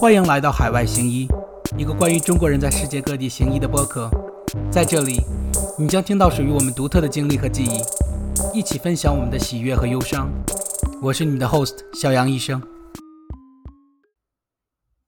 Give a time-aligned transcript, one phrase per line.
[0.00, 1.28] 欢迎来到海外行医，
[1.76, 4.08] 一个关于中国人在世界各地行医的播客。
[4.72, 5.20] 在这里，
[5.78, 10.32] 你将听到属于我们独特的经历和记忆，一起分享我们的喜悦和忧伤。
[11.02, 12.62] 我是你们的 host 小杨医生。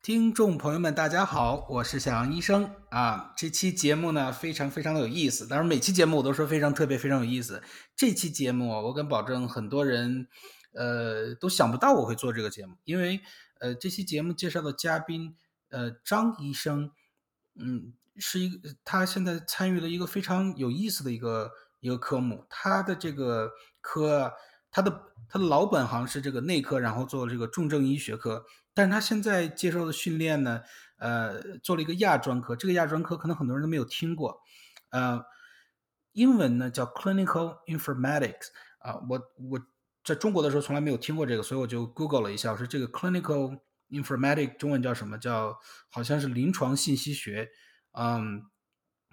[0.03, 3.33] 听众朋友们，大家好，我是小杨医生啊。
[3.35, 5.47] 这期节目呢，非常非常的有意思。
[5.47, 7.63] 当然，每期节目我都说非常特别，非常有意思。
[7.97, 10.27] 这期节目，我敢保证很多人，
[10.75, 13.19] 呃，都想不到我会做这个节目，因为。
[13.63, 15.37] 呃，这期节目介绍的嘉宾，
[15.69, 16.91] 呃，张医生，
[17.55, 22.45] 嗯，是一个他现在参与了一个非常有意思的一个一个科目。
[22.51, 24.33] 他的这个科，
[24.69, 28.45] 他的他的老本行是这个内科，然后做了这个重症医学科。
[28.75, 30.63] 但是他现在接受的训练呢，
[30.97, 32.57] 呃，做了一个亚专科。
[32.57, 34.41] 这个亚专科可能很多人都没有听过，
[34.91, 35.23] 呃，
[36.11, 38.49] 英文呢叫 Clinical Informatics
[38.81, 39.61] 啊，我我。
[40.05, 43.59] 在中国的时候从来没有听过这个，所以我就 Google 了一下，我说这个 Clinical
[43.91, 45.19] informatic 中文叫什么？
[45.19, 45.59] 叫
[45.91, 47.51] 好像是临床信息学。
[47.93, 48.43] 嗯，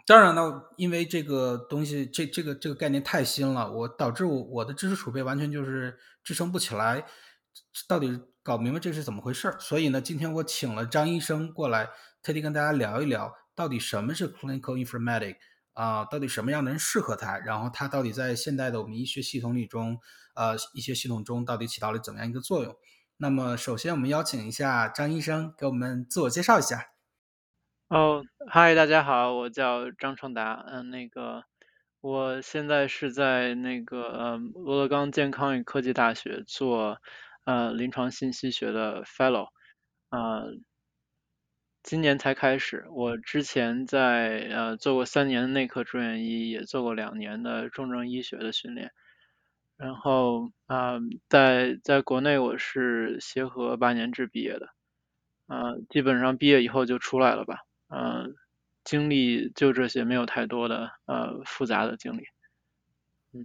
[0.07, 7.05] 当然呢，因为这个东西这这个这个概念太新了，我导致我我的知识储备完全就是支撑不起来，
[7.87, 9.59] 到底搞明白这是怎么回事儿。
[9.59, 11.89] 所以呢，今天我请了张医生过来，
[12.23, 15.35] 特地跟大家聊一聊，到底什么是 Clinical informatic。
[15.79, 17.37] 啊，到底什么样的人适合他？
[17.37, 19.97] 然后他到底在现代的我们医学系统里中，
[20.35, 22.75] 呃，一些系统中到底起到了怎么样一个作用？
[23.15, 26.91] 那么，首先我们邀请一下张医生给我们自我介绍一下。
[27.87, 31.45] 哦，嗨，大家好，我叫张成达，嗯，那个
[32.01, 36.97] 我现在是在那个呃俄勒冈健康与科技大学做
[37.45, 39.47] 呃临床信息学的 fellow，
[40.09, 40.43] 啊。
[41.81, 48.91] 今年才开始，我之前在呃做过三年的内科住院医，也做过两年的重症医学的训练。
[49.77, 54.67] 然后啊，在在国内我是协和八年制毕业的，
[55.47, 58.35] 啊，基本上毕业以后就出来了吧，嗯，
[58.83, 62.25] 经历就这些，没有太多的呃复杂的经历。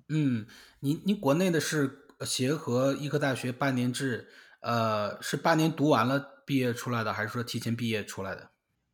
[0.08, 0.46] 嗯，
[0.80, 4.28] 您您国内的是协和医科大学八年制，
[4.64, 6.32] 呃，是八年读完了。
[6.46, 8.50] 毕业出来的，还是说提前毕业出来的？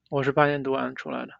[0.08, 1.32] 我是八年读完出来的。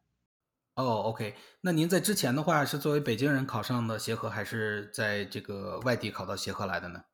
[0.74, 7.04] 哦，OK，那您在之前的话是作为北京人考上的协和，还是在这个外地考到协和来的呢？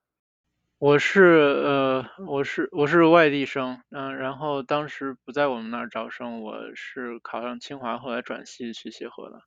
[0.78, 1.22] 我是
[1.62, 9.43] 呃，我是我是外地生，嗯，然后当时不在我们那儿招生，我是考上清华，后来转系去协和的。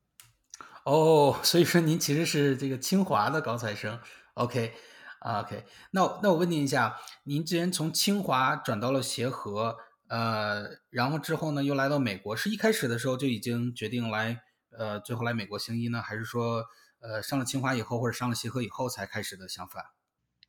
[0.86, 4.00] 哦，所以说您其实是这个清华的高材生
[4.36, 4.76] ，OK。
[5.20, 14.42] 啊，OK，那那我问您一下，您既然从清华转到了协和，呃，然后之后呢又来到美国，是一开始的时候就已经决定来，
[14.72, 16.66] 呃，最后来美国行医呢，还是说，
[17.00, 19.94] 呃，上了清华以后或者上了协和以后才开始的想法？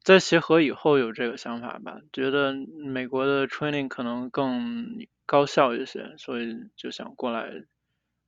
[0.02, 4.86] 在协和以后有这个想法吧，觉得美国的 training 可能更
[5.26, 7.50] 高效一些，所以就想过来，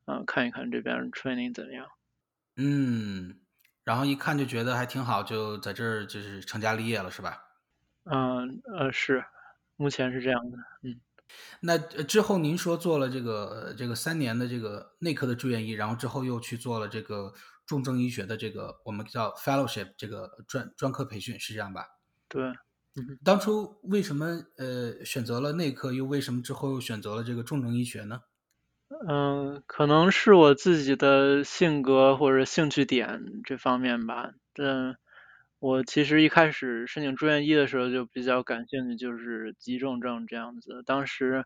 [0.06, 1.86] 嗯，看一看这边 training 怎样。
[2.56, 3.41] 嗯。
[3.84, 7.38] 然后一看就觉得还挺好，就在这儿就是成家立业了，是吧？
[8.04, 9.24] 嗯呃是，
[9.76, 10.58] 目前是这样的。
[10.82, 11.00] 嗯，
[11.60, 17.32] 那之后您说做了这个这个三年的这个内科的住院医，然后之后又去做了这个
[17.66, 21.86] 重症医学的这个我们叫 fellowship 这个专专科培训，是这样吧？
[22.28, 22.52] 对。
[23.24, 28.20] 当初为什么呃选择了内科，又为什么之后又选择了这个重症医学呢？
[29.08, 34.32] 嗯，可能是我自己的性格或者兴趣点这方面吧。
[34.56, 34.96] 嗯，
[35.60, 40.82] 我其实一开始申请住院医的时候就比较感兴趣，就是急重症这样子。
[40.84, 41.44] 当时，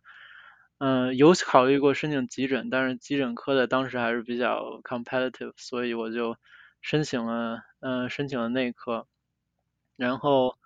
[0.79, 6.37] 嗯，有考虑过申请急诊，但是急诊科的当时还是比较 competitive，所以我就
[6.83, 9.07] 申请了，嗯，申请了内科，
[9.97, 10.57] 然后。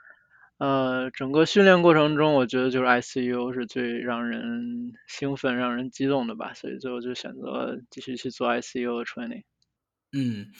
[0.61, 9.45] 呃，整个训练过程中，我觉得就是 ICU 是最让人兴奋、让人激动的吧，所以最后就选择继续去做 ICU 的 training。
[10.13, 10.53] 嗯，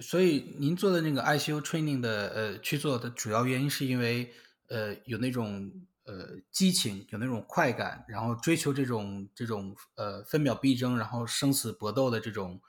[0.00, 4.32] 所以您做的那个 ICU training 的呃去做的主要原因是因为
[4.70, 5.72] 呃有那种
[6.06, 12.62] 呃激情，有那种快感，然后追求这种这种呃分秒必争，然后生死搏斗的这种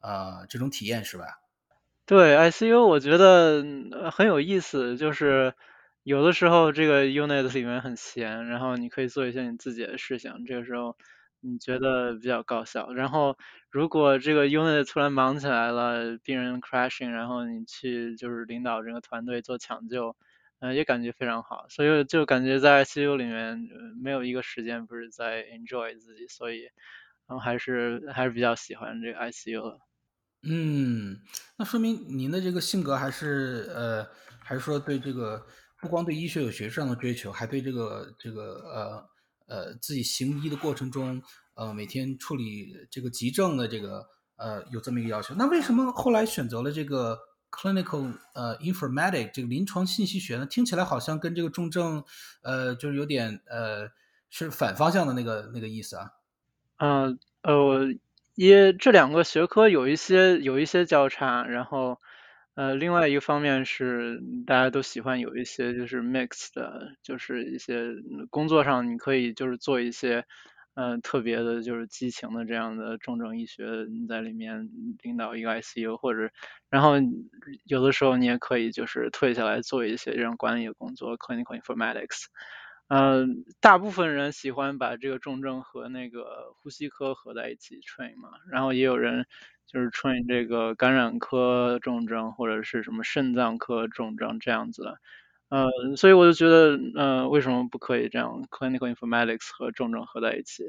[0.00, 1.26] 呃这种体验是吧？
[2.06, 3.62] 对 ICU 我觉得
[4.10, 5.52] 很有意思，就是。
[6.06, 10.96] 有的时候这个 unit 里面很闲，然后你可以做一些你自己的事情，这个时候
[11.40, 12.92] 你觉得比较高效。
[12.92, 13.36] 然后
[13.70, 20.14] 如果这个 unit 突然忙起来了，病人 crashing，然后你去就是领导这个团队做抢救，
[20.60, 21.66] 嗯，也感觉非常好。
[21.70, 23.58] 所以就感觉在 ICU 里面
[24.00, 26.60] 没有一个时间不是在 enjoy 自己，所以
[27.26, 29.80] 然后还是还是比较喜欢这个 ICU 的。
[30.42, 31.20] 嗯，
[31.56, 34.06] 那说明您的这个性格还是呃，
[34.38, 35.44] 还是说对这个。
[35.80, 39.06] 不光对医学有学术上的追求，还对这个这个
[39.48, 41.22] 呃呃自己行医的过程中，
[41.54, 44.06] 呃每天处理这个急症的这个
[44.36, 45.34] 呃有这么一个要求。
[45.34, 47.18] 那为什么后来选择了这个
[47.50, 50.46] clinical 呃 informatic 这个临床信息学呢？
[50.46, 52.02] 听起来好像跟这个重症
[52.42, 53.88] 呃就是有点呃
[54.30, 56.10] 是反方向的那个那个意思啊。
[56.78, 57.94] 嗯呃，
[58.34, 62.00] 也这两个学科有一些有一些交叉，然后
[62.56, 67.92] 呃另外一个方面是大家都喜欢有一些就是 mix 的，就是一些
[68.30, 70.24] 工作上你可以就是做一些
[70.74, 74.70] 嗯特别的就是激情的这样的重症医学你在里面
[75.02, 76.30] 领导一个 ICU 或者
[76.70, 76.94] 然后
[77.66, 82.24] 有的时候你也可以就是退下来做一些这种管理的工作 clinical informatics。
[82.90, 89.26] 嗯，大部分人喜欢把这个重症和那个呼吸科合在一起 train 嘛，然后也有人
[89.66, 94.98] 就是 train 这个感染科重症或者是什么肾脏科重症这样子的，
[95.48, 100.62] 呃，所以我就觉得，呃，为什么不可以这样 clinical informatics 和重症合在一起？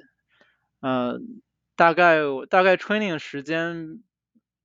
[0.79, 1.19] 呃，
[1.75, 2.17] 大概
[2.49, 4.01] 大概 training 时间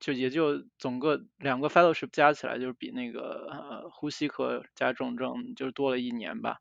[0.01, 6.59] 就也就总个两个 fellowship 加起来就是比那个呃呼吸科加重症就是多了一年吧。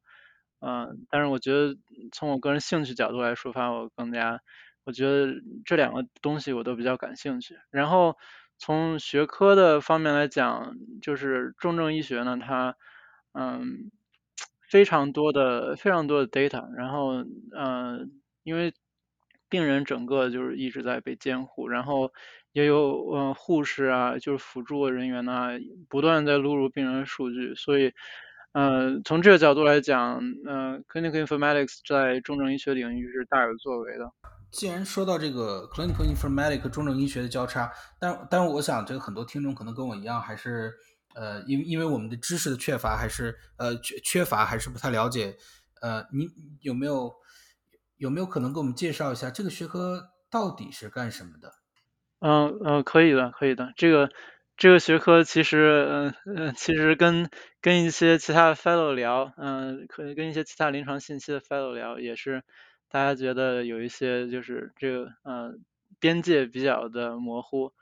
[0.61, 1.75] 嗯，但是我觉得
[2.11, 4.39] 从我个人兴趣角度来说，发我更加，
[4.83, 5.33] 我觉得
[5.65, 7.57] 这两个东西我都比较感兴趣。
[7.71, 8.15] 然后
[8.59, 12.75] 从学科的方面来讲，就是重症医学呢，它
[13.33, 13.89] 嗯
[14.69, 17.23] 非常多的非常多的 data，然后
[17.57, 18.11] 嗯
[18.43, 18.71] 因为
[19.49, 22.11] 病人整个就是一直在被监护，然后
[22.51, 25.49] 也有嗯护士啊，就是辅助人员呐，
[25.89, 27.91] 不断在录入病人数据，所以。
[28.53, 30.15] 嗯，从这个角度来讲，
[30.45, 34.11] 呃，clinical informatics 在重症医学领域是大有作为的。
[34.51, 40.73] 既然说到这个 clinical informatics 重症医学的交叉，但但是我想，这个很多听众可能跟我一样，还是
[41.15, 45.37] 呃，因因为我们的知识的缺乏，还是呃缺缺乏，还是不太了解。
[45.81, 46.27] 呃，你
[46.59, 47.13] 有没有
[47.95, 51.53] 有没有可能给我们介绍一下这个学科到底是干什么的？
[52.19, 54.09] 嗯嗯，可以的，可以的，这个。
[54.61, 57.27] 这个学科其实，嗯嗯，其实跟
[57.61, 62.43] 跟一些其他的 fellow 聊，嗯，可能跟一些其他临床信息的 fellow 聊，也是
[62.87, 65.59] 大家觉得有一些就是这个，嗯，
[65.99, 67.73] 边界比较的模糊，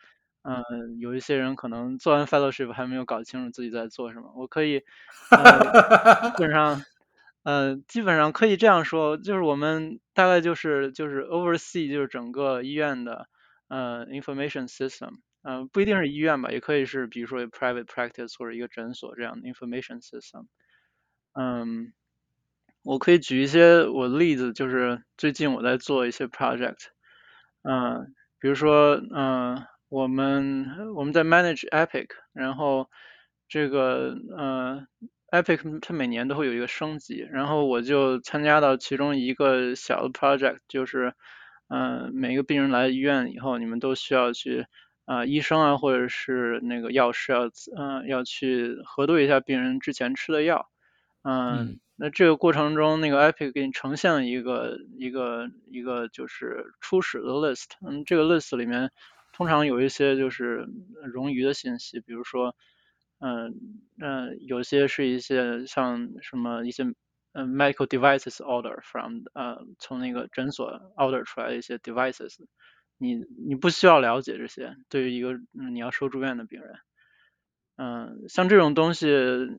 [0.43, 0.63] 嗯，
[1.01, 4.31] 有一些人可能做完 fellowship 还没有搞清楚自己在做什么。
[4.37, 4.85] 我可以，基
[6.37, 6.81] 本上，
[7.43, 13.27] 嗯，基本上可以这样说，就是我们大概就是就是 oversee 就是整个医院的，
[13.67, 15.17] 呃，information system。
[15.41, 20.47] 嗯，不一定是医院吧，也可以是比如说 private practice 或者一个诊所这样的 information system。
[21.33, 21.93] 嗯，
[22.83, 26.87] 我可以举一些我例子，就是最近我在做一些 project。
[27.61, 32.89] 嗯，比如说，嗯，我们我们在 manage Epic，然后
[33.47, 34.87] 这个，嗯
[35.31, 41.13] ，Epic 它每年都会有一个升级，然后我就参加到其中一个小的 project，就是，
[41.69, 44.65] 嗯，每个病人来医院以后，你们都需要去。
[45.09, 50.69] 啊，医生啊，或者是那个药师要，嗯，要去核对一下病人之前吃的药，
[51.23, 58.91] 嗯，那这个过程中，那个 Epic 给你呈现了一个一个一个就是初始的 list，嗯，这个 list 里面
[59.33, 60.67] 通常有一些就是
[61.11, 62.55] 冗余的信息，比如说，
[63.17, 63.55] 嗯
[63.99, 66.83] 嗯，有些是一些像什么一些
[67.33, 72.35] 嗯 medical devices order from，呃，从那个诊所 order 出来的一些 devices。
[72.99, 73.15] 你
[73.47, 75.39] 你不需要了解这些，对于一个
[75.71, 76.75] 你要收住院的病人，
[77.77, 79.07] 嗯，像这种东西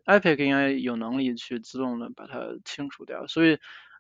[0.07, 3.59] ，Epic 应该有能力去自动的把它清除掉，所以，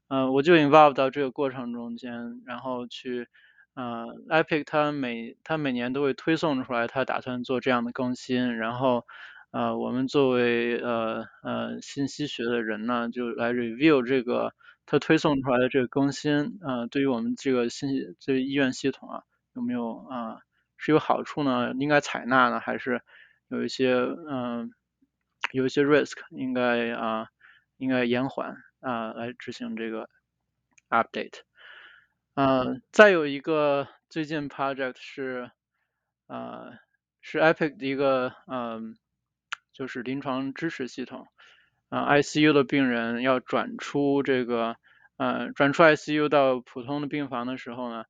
[0.08, 3.28] 嗯，我就 involve 到这个过程中间，然后去，
[3.76, 9.06] 嗯，Epic 它每它每年都会推送出来，它打算做这样的更新，然后，
[9.52, 14.52] 呃，我们作为呃呃信息学的人呢，就来 review 这个
[14.86, 19.22] 它推送出来的这个更新，呃，对于我们这个信息这个医院系统啊。
[19.54, 20.38] 有没有啊？
[20.76, 21.72] 是有好处呢？
[21.78, 22.60] 应该采纳呢？
[22.60, 23.02] 还是
[23.48, 23.92] 有一些
[24.28, 24.72] 嗯，
[25.52, 27.28] 有一些 risk 应该啊，
[27.76, 30.08] 应该延缓啊来执行这个
[30.88, 31.40] update。
[32.34, 35.50] 嗯，再有一个最近 project 是
[36.26, 36.70] 啊，
[37.20, 38.96] 是 Epic 的一个嗯，
[39.72, 41.26] 就是临床支持系统。
[41.90, 44.76] 啊，ICU 的病人要转出这个
[45.16, 48.04] 呃，转出 ICU 到普通的病房的时候呢，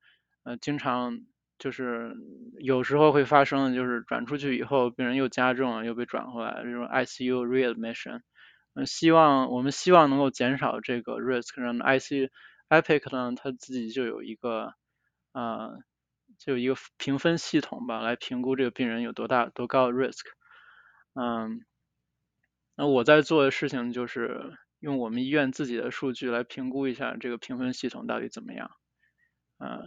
[0.45, 1.21] 呃，经常
[1.59, 2.15] 就是
[2.59, 8.21] 有时候会发生，就是转出去以后，病人又加重了，又被转回来，这种 ICU readmission。
[8.75, 12.29] 嗯，希望我们希望能够减少这个 risk，让 ICU
[12.69, 14.73] Epic 呢，它自己就有一个
[15.33, 15.71] 啊，
[16.39, 20.23] 就有一个评分系统吧，来评估这个病人有多大多高的 risk。
[21.15, 21.65] 嗯，
[22.77, 28.71] 那我在做的事情就是用我们医院自己的数据来评估一下这个评分系统到底怎么样。
[29.59, 29.83] 嗯，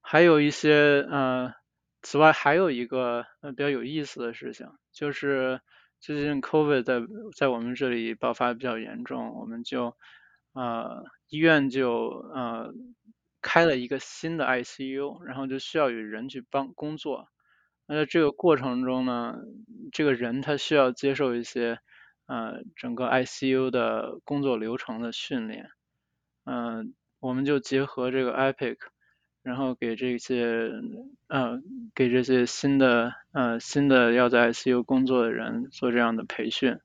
[0.00, 1.54] 还有一些呃，
[2.02, 5.60] 此外还有一个呃比较有意思的事情，就是
[6.00, 7.00] 最近 COVID 在
[7.36, 9.96] 在我们这里爆发比较严重，我们就
[10.52, 12.72] 呃医院就呃
[13.42, 17.28] 开了一个新的 ICU，然后就需要有人去帮工作。
[17.86, 19.34] 那在这个过程中呢，
[19.92, 21.78] 这个人他需要接受一些
[22.26, 25.70] 呃整个 ICU 的工作流程的训练。
[26.44, 28.78] 嗯，我们就结合这个 Epic，
[29.50, 30.70] 然后给这些
[31.26, 31.60] 呃
[31.92, 36.78] 给这些新的呃新的要在 ICU 工作的人做这样的培训。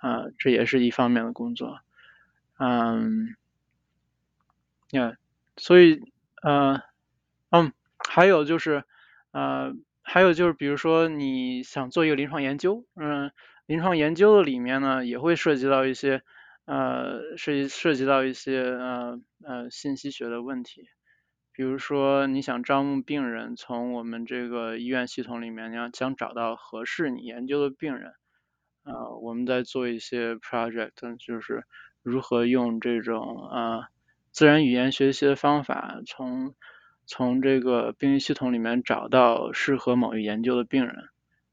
[0.00, 1.78] 啊，这也是一方面的工作。
[2.58, 3.36] 嗯，
[4.90, 5.16] 呀，
[5.56, 6.00] 所以
[6.42, 6.80] 呃
[7.50, 8.82] 嗯，还有就是
[9.32, 9.72] 呃
[10.02, 13.30] 还有就是比如说你想做一个临床研究，嗯，
[13.66, 16.22] 临床研究的里面呢也会涉及到一些
[16.64, 20.88] 呃涉及涉及到一些呃呃信息学的问题。
[21.54, 28.14] 比如说你想招募病人，从我们这个医院系统里面，你要想找到合适你研究的病人，
[28.84, 31.64] 啊，我们在做一些 project，就是
[32.02, 33.88] 如何用这种啊
[34.30, 36.54] 自然语言学习的方法，从
[37.04, 41.10] 从这个病历系统里面找到适合某一研究的病人，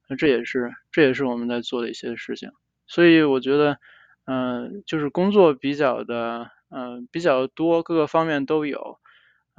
[0.07, 2.51] 那这也是这也是我们在做的一些事情。
[2.87, 3.77] 所以我觉得，
[4.25, 8.99] 嗯，就是工作比较的，嗯，比较多，各个方面都有，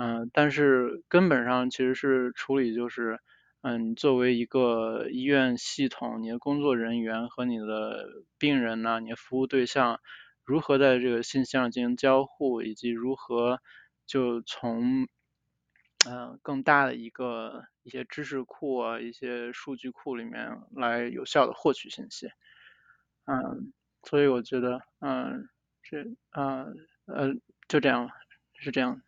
[0.00, 3.20] 嗯，但是根本上其实是处理就是。
[3.62, 10.00] 嗯，作为一个医院系统，你的工作人员和你的病人呢，你的服务对象
[10.44, 13.60] 如何在这个信息上进行交互，以及如何
[14.06, 15.06] 就从
[16.08, 22.28] 嗯更大的一个一些知识库啊、一些数据库里面来有效的获取信息。
[23.26, 23.72] 嗯，
[24.04, 25.48] 所以我觉得，嗯，
[25.82, 26.02] 这
[26.32, 26.74] 嗯
[27.06, 27.34] 呃
[27.68, 28.08] 就这样，
[28.58, 29.02] 是这样，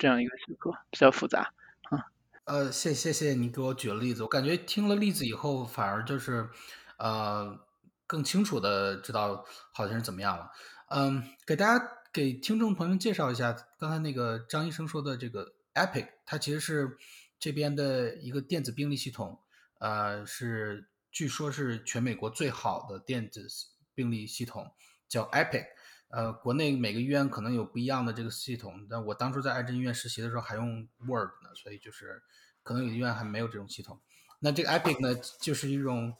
[0.00, 1.52] 这样一个学科比较复杂
[1.90, 2.06] 啊。
[2.44, 6.48] 呃，谢谢谢你给我举了例子，我感觉听了例子以后，反而就是，
[6.96, 7.60] 呃，
[8.06, 10.50] 更清楚的知道好像是怎么样了。
[10.88, 16.96] 嗯，给大家给听众朋友介绍一下，刚才那个张医生说的这个 Epic，它其实是
[17.38, 19.38] 这边的一个电子病历系统，
[19.80, 23.46] 呃，是据说是全美国最好的电子
[23.94, 24.72] 病历系统，
[25.06, 25.66] 叫 Epic。
[26.12, 32.20] 呃，国内每个医院可能有不一样的这个系统，但我当初在爱珍医院实习的时候还用 Word 呢，所以就是
[32.64, 33.96] 可能有的医院还没有这种系统。
[34.40, 36.12] 那这个 Epic 呢，就是一种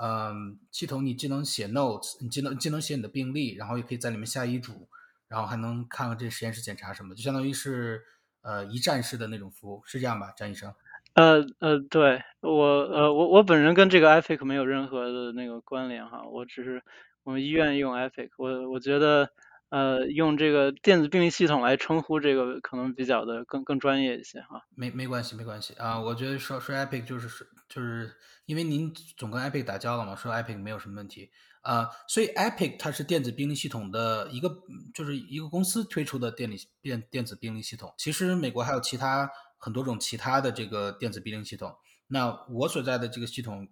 [0.00, 4.88] 嗯系统，你既能写 notes，你既能既能写你的病历，然后也可以在里面下医嘱，
[5.28, 8.02] 然后还能看看这实验室检查什么，就相当于是
[8.42, 10.74] 呃一站式的那种服务，是这样吧，张医生？
[11.14, 16.82] 呃呃，对我呃我我本人跟这个 Epic 没有任何的那个关联哈，我只是。
[17.26, 19.28] 我们医院用 Epic，我我觉得，
[19.70, 24.62] 呃，用这个电子病历系统来称呼这个可能比较的更更专业一些哈。
[24.76, 28.14] 没没关系没关系啊，我觉得说说 Epic 就是是就是
[28.44, 31.88] 因为您总跟 Epic 打交道嘛，说 Epic 没有什么问题啊。
[32.06, 34.48] 所以 Epic 它是电子病历系统的一个，
[34.94, 37.92] 就是一个公司推出的电力电电子病历系统。
[37.98, 39.28] 其实美国还有其他
[39.58, 41.74] 很多种其他的这个电子病历系统。
[42.06, 43.66] 那我所在的这个系统，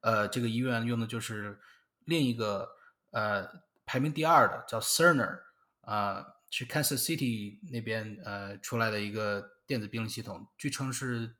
[0.00, 1.60] 呃，这个医院用的就是
[2.04, 2.74] 另一个。
[3.12, 3.48] 呃，
[3.86, 5.38] 排名第二的叫 Cerner，
[5.80, 11.36] 啊，去 Kansas City 那边呃出来的一个电子病历系统，据称是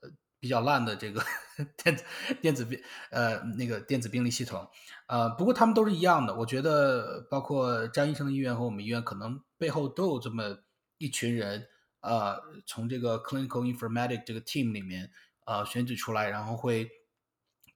[0.00, 0.10] 呃
[0.40, 1.22] 比较烂的这个
[1.76, 2.04] 电子
[2.40, 4.66] 电子病呃那个电子病历系统，
[5.08, 10.58] 呃，不过他们都是一样的，我觉得包括张医生的医院和我们医院，可能背后都有这么
[10.98, 11.68] 一群人，
[12.00, 15.10] 呃，从这个 Clinical informatic 这个 team 里面
[15.44, 16.88] 呃选举出来，然后会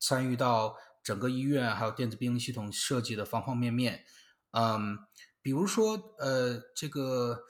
[0.01, 0.77] 参与到。
[1.09, 4.05] 整个医院还有电子病历系统设计的方方面面，
[4.50, 4.99] 嗯，
[5.41, 7.45] 比如说，呃，这个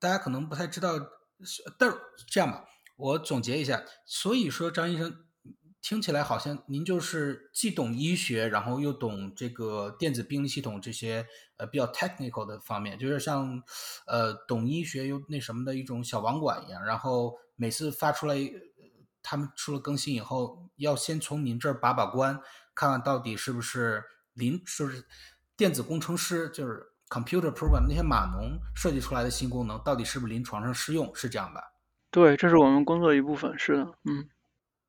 [0.00, 0.98] 大家可能不太知道，
[1.78, 2.64] 但是这样吧，
[2.96, 5.14] 我总结一下，所以说张医生
[5.82, 11.26] 听起来好像您就是既懂医学，然后又懂这个电子病历系统这些
[11.58, 13.62] 呃比较 technical 的方面，就是像
[14.06, 18.34] 呃懂医学又那什么的一种小网管一样，然后每次发出来，
[19.22, 22.40] 他们出了更新以后，要先从您这儿把把关。
[22.74, 24.02] 看看到底是不是
[24.34, 25.04] 临就是
[25.56, 31.14] 电子工程师，就是 computer program 那些码农设计出来的新功能，到底是不是临床上适用？
[31.14, 31.60] 是这样吧？
[32.10, 34.28] 对，这是我们工作一部分，是的，嗯。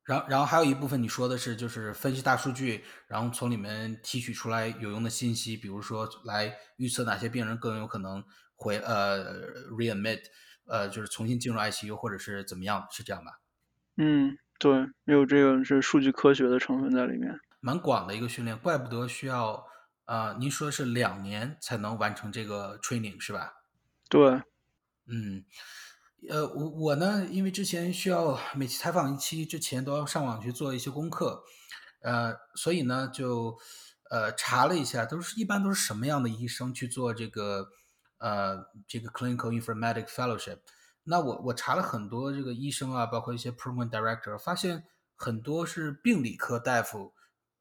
[0.04, 8.22] 然后然后还有一部分你说的是，就是分析大数据，然后从里面提取出来有用的信息，比如说来预测哪些病人更有可能
[8.54, 10.20] 回呃 readmit，
[10.68, 13.40] 呃就是重新进入 ICU 或者是怎么样，是这样吧？
[13.96, 17.40] 嗯，对，有这个是数据科学的成分在里面。
[17.60, 19.66] 蛮广的一个训练，怪不得需要
[20.04, 23.54] 啊，您说是两年才能完成这个 training 是吧？
[24.08, 24.42] 对，
[25.06, 25.44] 嗯，
[26.28, 31.42] 呃，我我呢，因为之前需要每期采访一期之前都要上网去做一些功课，
[32.02, 33.58] 呃，所以呢就
[34.10, 37.68] 呃查了一下，都是一般都是什么样的医生去做这个
[38.18, 40.60] 呃这个 clinical informatics fellowship。
[41.02, 44.84] 那我我查了很多这个医生啊，包括一些 program director，发现
[45.16, 47.12] 很多是病理科大夫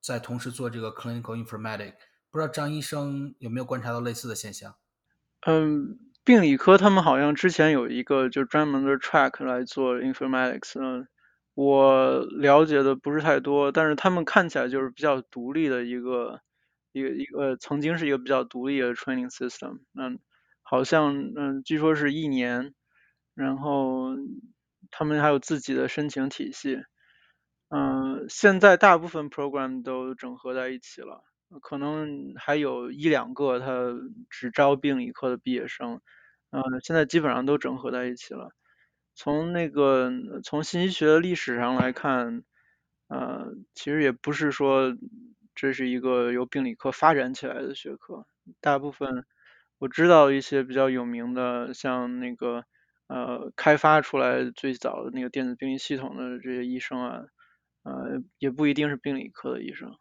[0.06, 1.94] 在同时做这个 clinical informatic。
[2.30, 4.76] 不知道张医生有没有观察到类似的现象？
[5.48, 11.08] 嗯，病理科他们好像之前有一个就专门的 track 来做 informatics，嗯，
[11.54, 16.42] 我了解的不是太多，但是他们看起来就是比较独立的一个
[16.92, 20.20] 一个一个曾经是一个比较独立的 training system，嗯，
[20.62, 22.74] 好像嗯据说是一年，
[23.34, 24.10] 然后
[24.92, 26.80] 他们还有自己的申请体系，
[27.70, 31.24] 嗯，现在大部分 program 都整合在一起了。
[31.62, 33.94] 可能还有一两个他
[34.30, 36.02] 只招病理科的毕业生，
[36.52, 38.50] 嗯，现在基本上都整合在一起了。
[39.16, 40.12] 从那个
[40.44, 42.44] 从信息学的历史上来看，
[43.08, 44.96] 呃，其实也不是说
[45.56, 48.26] 这是一个由病理科发展起来的学科。
[48.62, 49.26] 大部分
[49.78, 52.66] 我知道一些比较有名的，像那个
[53.08, 57.22] 呃开发出来最早的那个电子病历系统的这些医生啊，
[57.86, 59.96] 呃，也不一定是病理科的医生。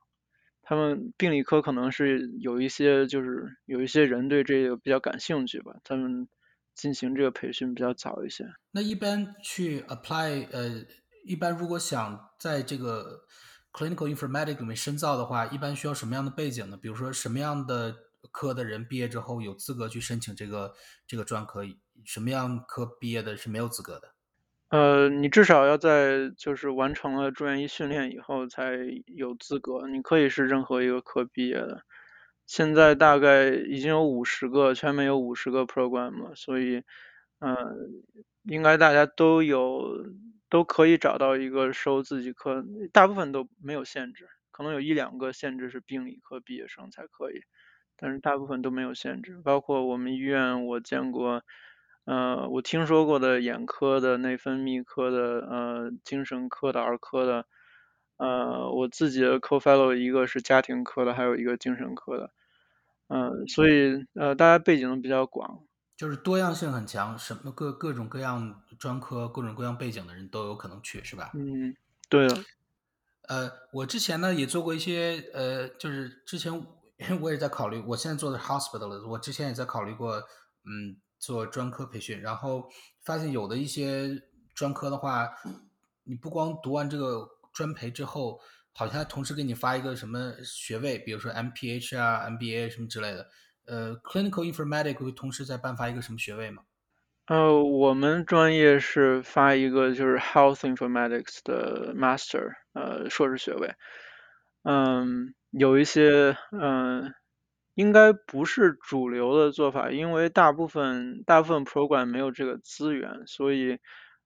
[0.62, 6.26] 他们病理科可能是有一些，就是有一些人对这个比较感兴趣吧，他们
[6.74, 8.46] 进行这个培训比较早一些。
[8.70, 10.86] 那一般去 apply，呃，
[11.26, 13.26] 一般如果想在这个
[13.74, 16.78] clinical informatics 里面深造的话，一般需要什么样的背景呢？
[16.80, 17.94] 比如说什么样的
[18.32, 20.74] 科的人毕业之后有资格去申请这个
[21.06, 21.62] 这个专科？
[22.06, 24.13] 什么样科毕业的是没有资格的？
[24.75, 28.76] 呃，你至少要在就是完成了住院医训练以后才
[29.07, 29.87] 有资格。
[29.87, 31.84] 你可以是任何一个科毕业的。
[32.45, 36.82] 现在大概已经有五十个，全美有五十个 program 了，所以，
[37.39, 37.54] 嗯，
[38.43, 40.06] 应该大家都有
[40.50, 47.43] 都可以找到一个收自己科，大部分都没有限制，可能有一两个限制是病理科毕业生才可以，
[47.97, 49.41] 但是大部分都没有限制。
[49.45, 51.45] 包括我们医院，我见过。
[52.06, 57.47] 呃，我听说过的眼科的、内分泌科的、呃，精神科的、儿科的，
[58.19, 62.30] 呃，我自己的 co-fellow 一个是家庭科的，还有一个精神科的，
[63.08, 65.64] 嗯，所以呃，大家背景都比较广，
[65.99, 71.34] 就是多样性很强，什么各各种各样专科、各种各样背景的人都有可能去，是吧？
[71.34, 71.75] 嗯，
[72.08, 72.45] 对的。
[73.28, 76.52] 呃，我之前呢也做过一些，呃，就是之前
[77.21, 80.17] 我 也在考虑，我现在做的 hospital，我之前也在考虑过，
[80.64, 80.97] 嗯。
[81.25, 82.69] 做专科培训，然后
[83.02, 84.10] 发现有的一些
[84.54, 85.28] 专科的话，
[86.04, 88.39] 你不光读完这个专培之后，
[88.73, 93.26] 好像同时给你发一个什么学位，比如说 MPH 啊、MBA 什么之类的。
[93.67, 96.63] 呃，Clinical Informatics 会同时再颁发一个什么学位吗？
[97.28, 103.75] 呃，我们专业是发一个就是 Health Informatics 的 Master，呃，硕士学位。
[104.65, 107.15] 嗯，有一些嗯。
[107.75, 113.78] 应该不是主流的做法，因为大部分大部分 program 没有这个资源，所以，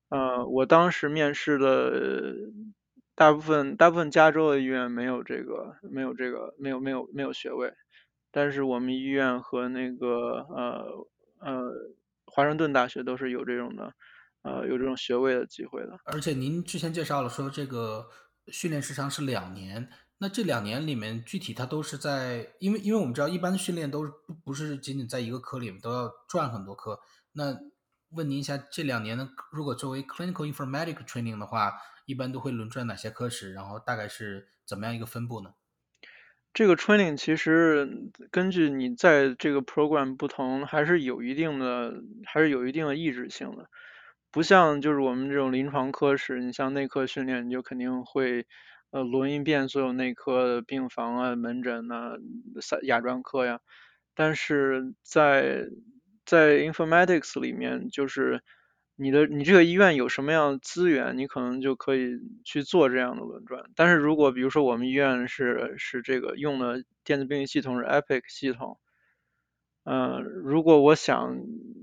[0.09, 2.33] 呃，我当时面试的
[3.15, 7.73] 大部分大部分加州的医院没有这个没有这个没有没有没有学位，
[8.31, 10.85] 但是我们医院和那个呃
[11.39, 11.71] 呃
[12.25, 13.93] 华盛顿大学都是有这种的，
[14.43, 15.99] 呃有这种学位的机会的。
[16.05, 18.07] 而且您之前介绍了说这个
[18.47, 19.89] 训练时长是两年。
[20.21, 26.99] 那这两年里面，具体它都是在，因为因为我们知道，一般的训练都是不不是仅仅在一个科里面，都要转很多科。
[27.31, 27.57] 那
[28.09, 31.71] 问您一下，这两年呢，如果作为 clinical informatics training 的话，
[32.05, 33.53] 一般都会轮转哪些科室？
[33.53, 35.51] 然后大概是怎么样一个分布呢？
[36.53, 41.93] 这个 training 其实根据你在这个 program 不同，还是有一定的，
[42.25, 43.69] 还是有一定的抑制性的。
[44.31, 48.45] 不像就是我们这种临床科室，你像内科训练，你就肯定会。
[48.91, 52.17] 呃，轮一遍所有内科的病房啊、门诊呐啊、
[52.83, 53.59] 亚专科呀，
[54.15, 55.67] 但是在
[56.25, 58.41] 在 informatics 里面，就是
[58.95, 63.63] 你的你这个医院有什么样的资源，你可能就可以去做这样的轮转。
[63.75, 68.79] 但是如果比如说我们医院是是这个用的电子病历系统是 Epic 系统，
[69.85, 71.37] 嗯，如果我想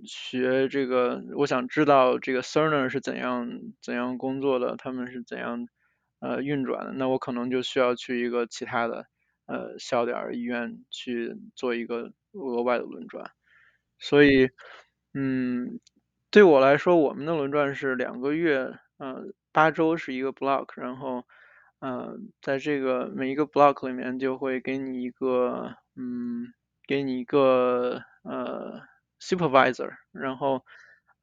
[0.04, 3.48] 学这个，我想知道这个 Cerner 是怎样
[3.82, 5.66] 怎样工作的，他们是怎样。
[6.20, 9.06] 呃，运转，那我可能就需要去一个其他的
[9.46, 13.30] 呃小点儿医院去做一个额外的轮转，
[13.98, 14.50] 所以，
[15.14, 15.80] 嗯，
[16.30, 21.24] 对我来说，我们的轮转是两个月，呃，八周是一个 block，然后，
[21.80, 26.46] 呃，在这个每一个 block 里面就会给你一个嗯，
[26.86, 28.80] 给你一个呃
[29.20, 30.64] supervisor，然后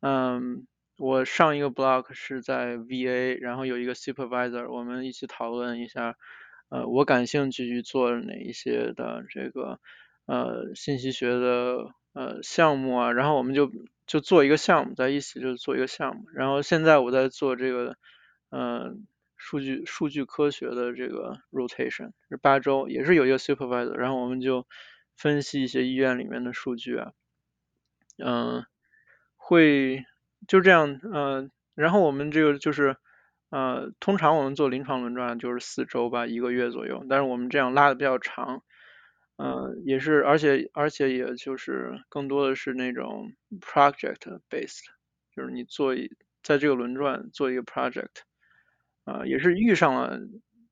[0.01, 0.65] 嗯，
[0.97, 6.15] 我上一个 block 是在 VA，然后有一个 supervisor，我们一起讨论一下，
[6.69, 9.79] 呃，我感兴趣去做哪一些的这个
[10.25, 13.71] 呃信息学的呃项目啊，然后我们就
[14.07, 17.95] 就做一个项目，在一起就做一个项目，然后现在我在做这个
[18.49, 19.05] 嗯。
[19.35, 24.65] 数据数据科学的这个 rotation 是八周，也是有一个 supervisor，然后我们就
[25.17, 27.11] 分析一些医院里面的数据啊，
[28.23, 28.65] 嗯，
[29.35, 30.05] 会
[30.47, 32.95] 就这样，嗯，然后我们这个就是
[33.49, 38.63] 呃，通常我们做临床轮转就是四周吧，一个月左右，但是我们这样拉的比较长，
[39.37, 44.81] 呃，也是，而且而且也就是更多的是那种 project based，
[45.35, 46.09] 就是你做一
[46.41, 48.09] 在这个轮转做一个 project。
[49.05, 50.17] 啊，也是遇上了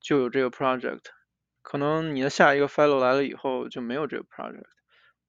[0.00, 1.02] 就有这个 project，
[1.60, 4.64] 可能你的下一个 fellow 来了以后就没有这个 project，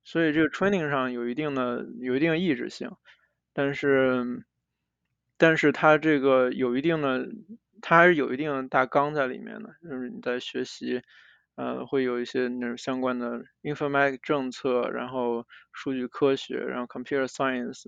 [0.05, 2.89] 所以这个 training 上有一定的有一定的抑制性，
[3.53, 4.45] 但是
[5.37, 7.27] 但是它这个有一定的，
[7.81, 11.01] 它还是有一定的大纲在里面的，就是你在学习，
[11.55, 17.83] 呃，会有一些那种相关的 informatic 政策，然后数据科学，然后 computer science。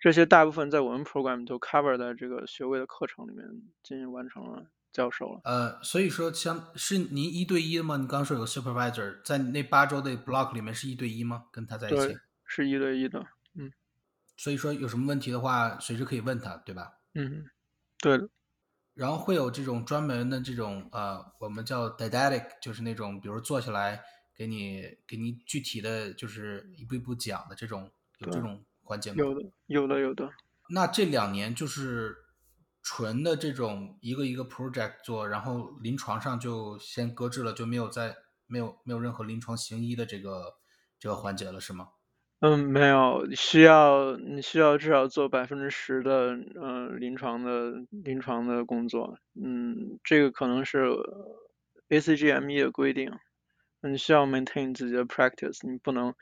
[0.00, 3.46] 这些大部分在我们 program 都 cover 在这个学位的课程里面
[3.82, 5.40] 进行完成了教授了。
[5.44, 7.96] 呃，所以说像是您一对一的吗？
[7.96, 11.44] 你刚刚说有个 supervisor，在那八周的 block 里面是一对一吗？
[11.50, 12.18] 跟他在一起？
[12.44, 13.26] 是一对一的，嗯。
[14.36, 16.92] 所以说有什么问题的话，随时可以问他，对吧？
[17.14, 17.46] 嗯，
[17.98, 18.28] 对的。
[18.94, 24.02] 然后会有这种专门的这种呃，我们叫 didactic，就是那种比如坐下来
[24.34, 28.64] 给你给你具体的就是一步一步讲的这种，有这种。
[28.86, 29.16] 环节吗？
[29.16, 30.30] 有的，有的，有的。
[30.68, 32.14] 那这两年就是
[32.82, 38.14] 纯的这种一个一个 project 做，然后临床上就先搁置了，就没有在
[38.46, 40.56] 没有没有任何临床行医的这个
[40.98, 41.88] 这个环节了，是吗？
[42.44, 50.84] 嗯，没有，需要你需要至少做百分之十的嗯临床的临床的工作，嗯，这个可能是
[51.88, 53.10] ACGME 的规定，
[53.80, 56.14] 你需要 maintain 自己的 practice，你不能。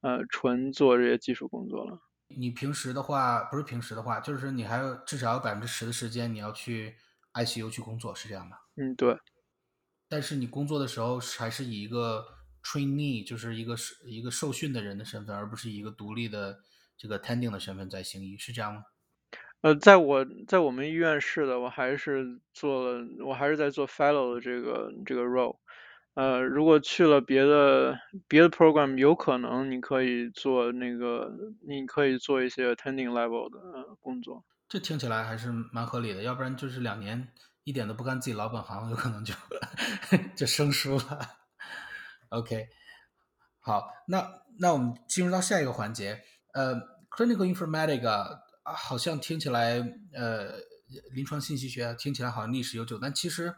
[0.00, 2.00] 呃，纯做这些技术工作了。
[2.28, 6.96] 你平时的话，不是平时的话，就是你还有至少有百分之十的时间你要去
[7.34, 8.56] ICU 去工作，是这样的？
[8.76, 9.16] 嗯，对。
[10.08, 12.24] 但是你工作的时候还是以一个
[12.62, 13.74] trainee，就是一个
[14.06, 16.60] 一个受训的人的身份，而不是一个独立的
[16.96, 18.82] 这个 tending 的身份在行医，是这样吗？
[19.62, 25.58] 呃，在我在我们医院是的，我还是做了，我还是在做 fellow 的这个这个 role。
[26.14, 31.30] 呃，如果去了别的别的 program，有可能你可以做那个，
[31.68, 34.44] 你可以做一些 attending level 的工作。
[34.68, 37.28] 这听起来还是蛮合理的，要不然就是两年
[37.64, 39.34] 一点都不干自己老本行，有可能就
[40.34, 41.39] 就生疏了。
[42.30, 42.68] OK，
[43.60, 46.22] 好，那那我们进入到下一个环节，
[46.54, 46.74] 呃
[47.10, 49.78] ，clinical informatics 好像听起来，
[50.12, 50.58] 呃，
[51.12, 53.54] 临床信息学听起来好像历史悠久，但其实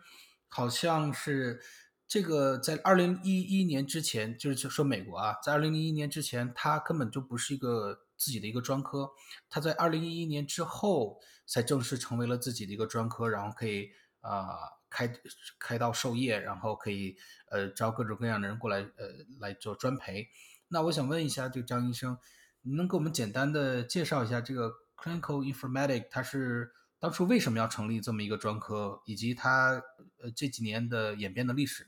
[0.48, 1.60] 好像是。
[2.08, 9.08] 这个在二零一一年之前，就是说美国啊，在二零零一年之前，它根本就不是一个自己的一个专科。
[9.48, 13.88] 它在二零一一年之后才正式成为了自己的一个专科，然后可以
[14.20, 14.44] 啊
[14.92, 15.12] 开
[15.58, 17.16] 开刀授业，然后可以
[17.50, 19.08] 呃招各种各样的人过来呃
[19.40, 20.28] 来做专培。
[20.68, 22.18] 那我想问一下，这张医生，
[22.62, 29.82] 你能给我们简单的介绍一下这个 clinical informatics 它是当初为什么要成立这么一个专科，以及它
[30.22, 31.86] 呃这几年的演变的历史？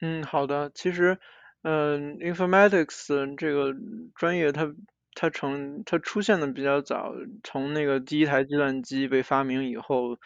[0.00, 0.70] 嗯，好的。
[0.74, 1.18] 其实，
[1.62, 3.74] 嗯，informatics 这个
[4.14, 4.72] 专业它
[5.14, 10.16] 它成它出现的比较早，从那个第一台计算机被发明以后，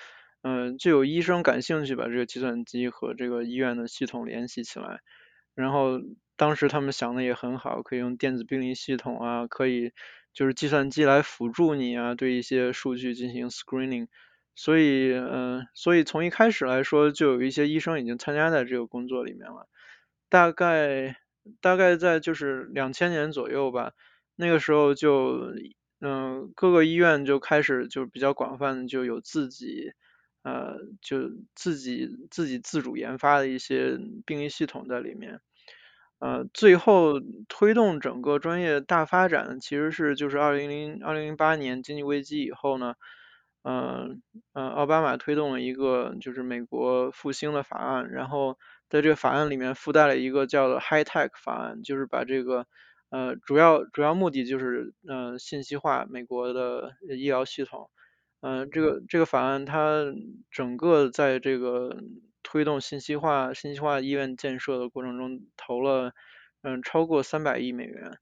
[0.43, 5.01] 嗯，就有医生感兴趣把这个计算机和这个医院的系统联系起来。
[5.55, 6.01] 然后
[6.37, 9.93] 当时他们想的也很好，可以用电子病历系统啊，可以
[10.33, 14.09] 就是计算机来辅助你啊，对一些数据进行 screening。
[14.55, 19.67] 所以，嗯，所以从一开始来说，就有一些医生已经参加在这个工作里面了。
[20.29, 21.17] 大概，
[21.63, 23.93] 大概在就是两千年左右吧，
[24.37, 25.55] 那个时候就，
[26.01, 29.93] 嗯，各个医院就开始就比较广泛的就有自己，
[30.43, 35.41] 呃，就自己自己自主研发的一些病历系统在里面。
[36.19, 37.15] 呃，最后
[37.49, 42.95] 推动整个专业大发展，其实是就是二零零二零零八年经济危机以后呢。
[43.65, 44.21] 嗯
[44.55, 52.67] 嗯，奥巴马推动了一个就是美国复兴的法案，然后在这个法案里面附带了一个叫做 High Tech 法案，就是把这个
[53.11, 57.89] 呃主要主要目的就是呃信息化美国的医疗系统。
[58.43, 60.05] 嗯，这个这个法案它
[60.51, 61.97] 整个在这个
[62.43, 66.13] 推动信息化信息化医院建设的过程中投了
[66.63, 68.19] 嗯超过三百亿美元，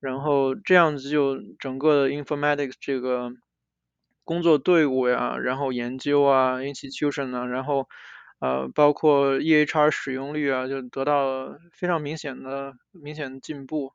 [0.00, 3.30] 然后这样子就整个的 informatics 这个
[4.24, 7.86] 工作队伍呀，然后研究啊，institution 啊，然后
[8.40, 13.92] 呃包括 EHR 使用率啊，就得到了非常明显的明显的进步。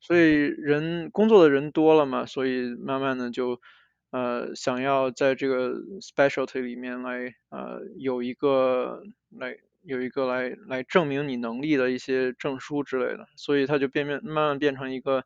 [0.00, 3.60] 所以人工作的人多了嘛，所以慢慢的就
[4.10, 15.24] 呃想要在这个 specialty 里面来呃有一个来有一个来来证明你能力的一些证书之类的，所以它就变变慢慢变成一个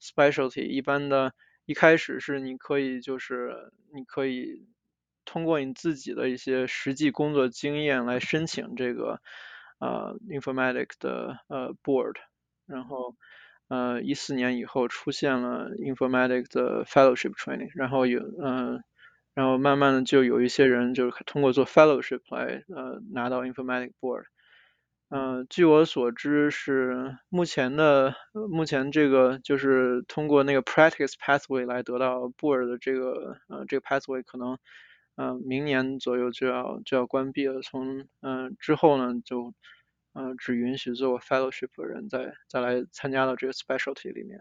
[0.00, 0.66] specialty。
[0.66, 1.32] 一般的
[1.66, 4.66] 一开始是你可以就是你可以
[5.24, 9.20] 通过你自己的一些实际工作经验来申请这个
[9.78, 12.14] 呃，informatic 的呃 board，
[12.66, 13.14] 然后。
[13.72, 18.84] 呃，一四年以后出现了 informatics 的 fellowship training，然后有嗯，
[19.32, 24.24] 然后慢慢的就有一些人就是通过做 fellowship 来呃拿到 informatics board。
[25.08, 28.14] 嗯，据我所知是目前的
[28.50, 34.58] 目前这个就是通过那个 practice pathway 来得到 board 的这个呃这个 pathway 可能
[35.16, 39.54] 嗯明年左右就要就要关闭了，从嗯之后呢就。
[40.14, 44.40] 嗯，只允许做 fellowship 的人再再来参加到这个 specialty 里面。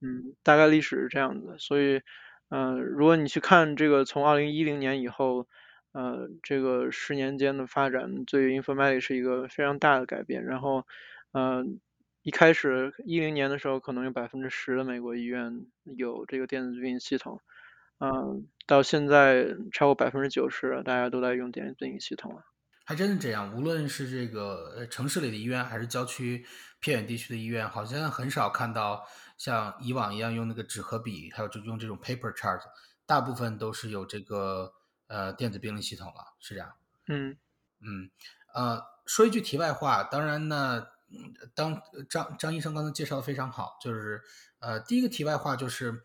[0.00, 2.00] 嗯，大概历史是这样子，所以，
[2.50, 5.48] 嗯，如果你去看这个从二零一零年以后，
[5.92, 10.44] 呃，这个十年间的发展，对于 informatics 是一个非常大的改变。
[10.44, 10.86] 然后，
[11.32, 11.80] 嗯，
[12.22, 17.40] 一开始一零年的时候，可能有百分之十的美国医院有这个电子病历系统，
[17.98, 22.44] 嗯，到现在超过百分之九十，大家都在用电子病历系统了。
[22.88, 26.46] 还真是这样，无论是这个城市里的医院，还是郊区
[26.80, 32.62] 偏远地区的医院，好像很少看到像以往一样用那个纸和笔，还有就用这种 paper chart，
[33.04, 34.72] 大部分都是有这个
[35.06, 36.72] 呃电子病历系统了，是这样。
[37.08, 37.36] 嗯
[37.80, 38.10] 嗯
[38.54, 40.86] 呃，说一句题外话，当然呢，
[41.54, 44.22] 当张张医生刚才介绍的非常好，就是
[44.60, 46.04] 呃第一个题外话就是，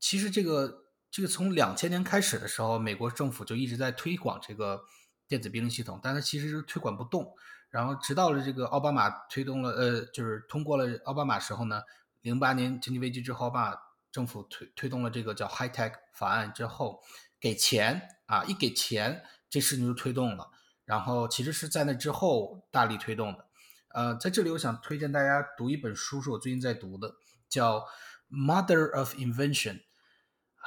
[0.00, 4.82] 其实这个这个从两千年开始的时候，美国政府就一直在推广这个。
[5.30, 7.32] 电子病历系统，但它其实是推广不动。
[7.70, 11.82] 然后直到了这个奥巴马推动了，呃，就是通过了奥巴马时候呢，
[12.20, 13.76] 零八年经济危机之后，奥巴马
[14.10, 17.00] 政府推推动了这个叫 High Tech 法案之后，
[17.38, 20.50] 给钱啊，一给钱，这事情就推动了。
[20.84, 23.46] 然后其实是在那之后大力推动的。
[23.94, 27.14] 呃，在这里我想推荐大家读一本书，是我最近在读的，
[27.48, 27.78] 叫
[28.28, 29.82] 《Mother of Invention: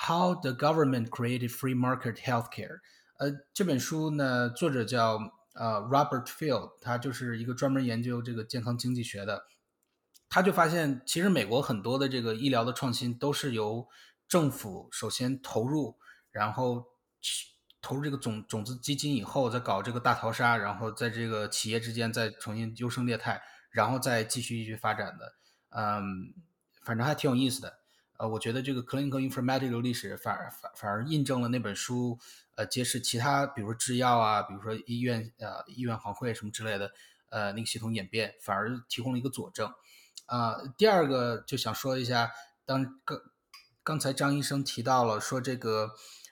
[0.08, 2.78] How the Government Created Free Market Healthcare》。
[3.18, 5.20] 呃，这本书呢，作者叫
[5.54, 9.46] 呃 Robert Field，他就是一个专门研究这个健康经济学的。
[10.30, 13.88] 他就发现，其实美国很多的这个医疗的创新都是由
[14.28, 16.00] 政府首先投入，
[16.32, 16.86] 然后
[17.82, 25.36] 投入这个种种子基金以后，再搞这个大逃杀，然后在这个企业之间再重新优胜劣汰，然后再继续继续发展的。
[25.70, 26.34] 嗯，
[26.84, 27.83] 反正还挺有意思的。
[28.18, 32.20] 呃，我觉得这个 clinical informatics 的历史反而反反而印证了那本书。
[32.56, 36.92] 呃，揭示其他，比如说制药啊，比如说医院呃医院行会什么之类的，
[37.30, 39.74] 呃那个系统演变，反而提供了一个佐证。
[40.28, 42.30] 啊，第二个就想说一下，
[42.64, 43.20] 当刚
[43.82, 45.90] 刚才张医生提到了说这个，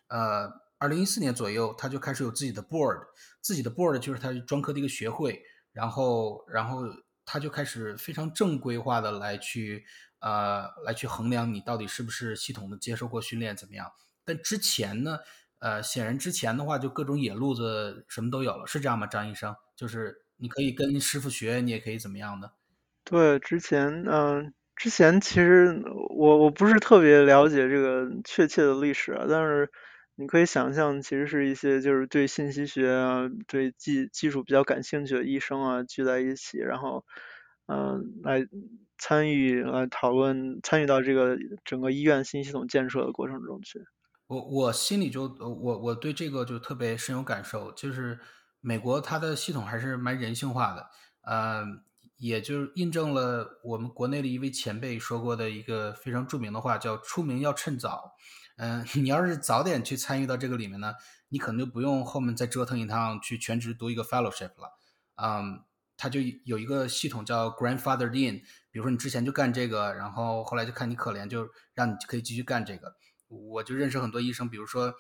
[0.10, 3.00] 呃，二零一四年左右他就开始有自己的 board，
[3.42, 5.42] 自己的 board 就是他专科的一个学会，
[5.74, 6.84] 然后然后
[7.26, 9.84] 他就开始非常正规化的来去
[10.22, 13.92] 呃来去衡量你到底是不是系统的接受过训练怎么样。
[14.24, 15.20] 但之前呢？
[15.62, 19.06] 呃，显然之前的话就各种野路子什么都有了，是这样吗？
[19.06, 22.52] 张医生，就是你可以跟师傅学，你也可以怎么样的？
[23.04, 25.80] 对，之前嗯，之前其实
[26.18, 29.70] 我我不是特别了解这个确切的历史啊，但是
[30.16, 37.06] 你可以想象，其实是一些就是对信息学啊、对技技术比较感兴趣的医生啊聚在一起，然后
[37.68, 38.48] 嗯来
[39.02, 41.36] 参与来讨论，参与到这个
[41.66, 43.80] 整个医院新系统建设的过程中去。
[44.28, 48.20] 我我心里就我我对这个就特别深有感受，就是
[48.62, 50.88] 美国它的系统还是蛮人性化的，
[51.24, 51.66] 呃，
[52.18, 58.14] 也就是印证了我们国内的一位前辈说过的一个非常著名的话，叫“出名要趁早”。
[58.58, 60.94] 嗯， 你要是早点去参与到这个里面呢，
[61.30, 64.78] 你可能就不用后面再折腾一趟去全职读一个 fellowship 了。
[65.16, 65.64] 嗯，
[66.02, 68.40] 它就有一个系统叫 grandfathered in，
[68.72, 72.96] 比如说你之前就干这个，然后后来就看你可怜，就让你可以继续干这个。
[73.28, 74.92] 我就认识很多医生，比如说，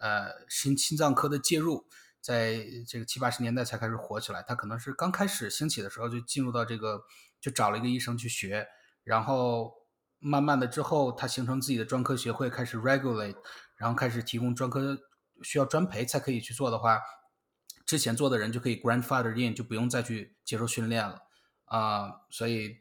[0.00, 1.84] 呃，心心脏科的介入，
[2.22, 4.42] 在这个七八十年代才开始火起来。
[4.42, 7.02] 他可能是刚开始兴起的时候就进入到这个，
[7.42, 8.66] 就找了一个医生去学，
[9.04, 9.70] 然后
[10.18, 13.36] 慢慢的之后，他形成自己的专科学会，开始 regulate，
[13.76, 14.96] 然后开始提供专科
[15.42, 16.98] 需要专培才可以去做的话，
[17.88, 21.22] 之前做的人就可以 grandfather in，就不用再去接受训练了。
[21.64, 22.76] 啊，所以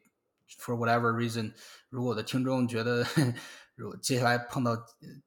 [0.60, 1.54] for whatever reason，
[1.88, 3.08] 如果我的听众觉得
[3.76, 4.78] 如果接下来碰到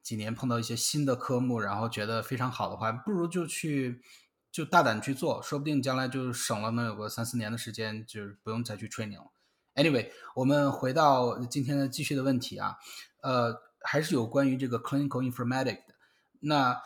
[0.03, 4.03] 几年碰到一些新的科目，然后觉得非常好的话，不如就去
[4.51, 9.31] 就大胆去做，说不定将来就省了能有个三四年的时间，就是不用再去 training 了。
[9.73, 12.77] Anyway，我们回到今天的继续的问题啊，
[13.23, 15.95] 呃，还是有关于这个 clinical informatics 的。
[16.41, 16.79] 那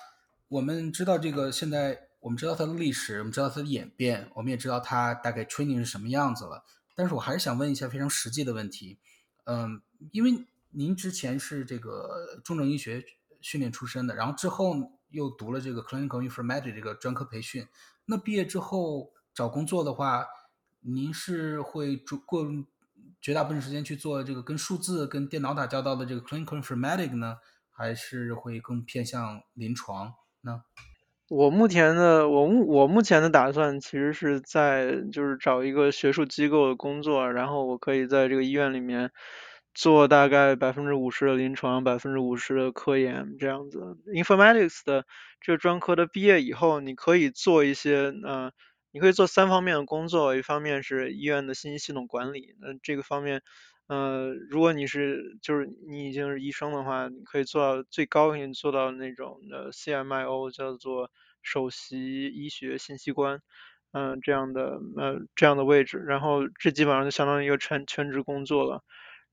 [0.47, 6.65] 我们知道这个现在我们知道它的历史，我们知道它的演变，我们也知道它大概 training 是什么样子了。
[6.95, 8.97] 但是我还是想问一下非常实际的问题，
[9.43, 9.79] 嗯，
[10.11, 13.05] 因为您之前是这个重症医学
[13.41, 14.75] 训练出身的，然后之后
[15.09, 17.67] 又读了这个 clinical informatics 这个专科培训，
[18.05, 20.25] 那毕业之后找工作的话，
[20.79, 22.43] 您是会主过？
[23.21, 27.37] 绝大部分时间去做这个跟数字、跟电脑打交道的这个 clinical informatic 呢，
[27.71, 30.63] 还是会更偏向临床呢？
[31.29, 39.11] 我目前的我目我目前的打算其实是在就是找一个学术机构的工作，然后我可以在这个医院里面
[39.73, 43.97] 做大概百分之五十的临床，百分之五十的科研这样子。
[44.13, 45.05] informatics 的
[45.41, 48.51] 这个专科的毕业以后，你可以做一些呃。
[48.91, 53.41] 你可以做三方面的工作，一方面是医院的信息系统管理，那这个方面，
[53.87, 61.11] 呃，如果你是就是你已经是医生的话，你可以做到最高可以做到那种的 CMIO，叫做
[61.43, 63.41] 首席医学信息官，
[63.91, 68.83] 嗯，这样的呃这样的位置，然后这基本上就相当于一个全全职工作了。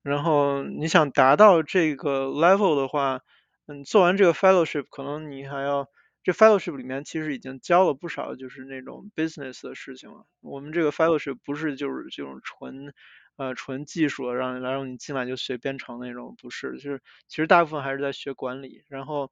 [0.03, 3.21] 然后你想达到这个 level 的话，
[3.67, 5.87] 嗯，做完这个 fellowship，可能你还要。
[6.25, 10.25] 这 fellowship 里面其实已经教了不少，就是那种 business 的事情了。
[10.41, 12.95] 我们这个 fellowship 不是就是这种纯
[13.37, 18.83] 呃纯技术，让来让你进来就学编程那种，不是，就是其实大部分还是在学管理。
[18.88, 19.31] 然后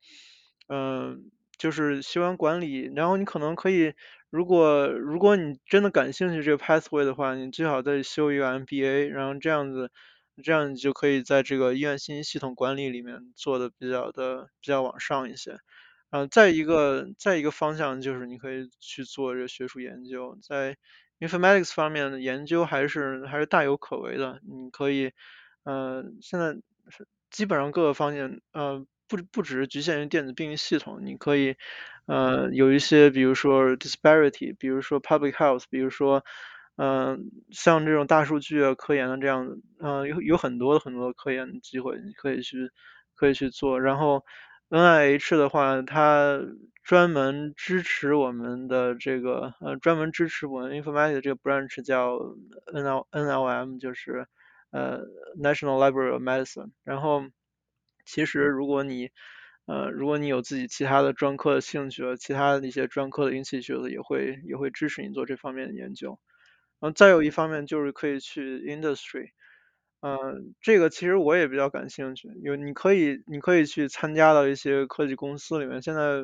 [0.68, 3.92] 嗯，就是学完管理，然后你可能可以，
[4.30, 9.90] 如果如果你真的感兴趣这个 pathway 的话，你最好再修一个 MBA，然后这样子
[10.42, 15.58] 这样你就可以在这个医院信息系统管理里面做的比较的比较往上一些。
[16.10, 20.76] 嗯，再一个再一个方向就是你可以去做这个学术研究，在
[21.20, 24.40] informatics 方面的研究还是还是大有可为的。
[24.42, 25.12] 你可以，
[25.64, 26.54] 呃，现在
[26.88, 31.54] 是基本上各个方面，呃，不不只是局限于电子病历系统，你可以，
[32.06, 36.24] 呃，有一些比如说 disparity，比如说 public health，比如说，
[36.76, 42.70] 嗯，像这种大数据啊、科研的这样，嗯，有有很多很多科研的机会，你可以去
[43.14, 44.24] 可以去做，然后。
[44.70, 46.40] NIH 的话，它
[46.84, 52.16] 专门支持我们的这个呃，专门支持我们 informatics 这个 branch 叫
[52.72, 54.28] NL NLM，就是
[54.70, 55.00] 呃
[55.36, 56.70] National Library of Medicine。
[56.84, 57.24] 然后，
[58.04, 59.10] 其实如果你
[59.66, 66.20] 呃如果你有自己其他的专科的兴趣，其他的一些专科的 institute 也会也会支持你做这方面的研究。
[66.78, 69.30] 然后再有一方面就是可以去 industry。
[70.02, 72.28] 嗯，这个其实我也比较感兴趣。
[72.42, 75.82] 有你可以，你可以去参加到一些科技公司里面。
[75.82, 76.22] 现在，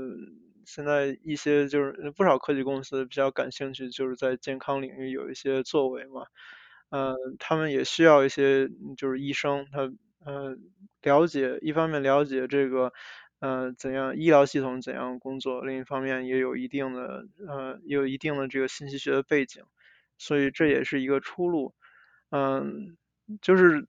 [0.64, 6.22] 现在一些就是不少科技公司比较感兴趣，就是在健康领域有一些作为嘛。
[6.88, 9.80] 嗯，他们也需要一些就是医生，他
[10.24, 10.56] 呃
[11.02, 12.92] 了解一方面了解这个
[13.40, 19.62] 呃怎样医疗系统怎样工作，另一方面也有一定的呃有一定的这个信息学的背景，
[20.16, 21.74] 所以这也是一个出路。
[22.30, 22.96] 嗯。
[23.42, 23.86] 就是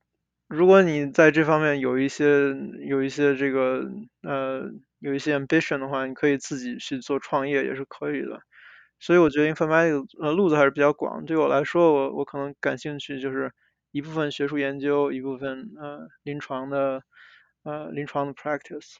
[0.47, 2.53] 如果你在这方面有一些
[2.87, 3.89] 有一些这个
[4.23, 4.69] 呃
[4.99, 8.39] 有一些 ambition 的话，你可以自己去做创业也是可以的。
[8.99, 11.25] 所以我觉得 informatics 呃路子还是比较广。
[11.25, 13.51] 对我来说，我我可能感兴趣就是
[13.91, 17.03] 一部分学术研究，一部分呃临床的
[17.63, 18.95] 呃临床的 practice。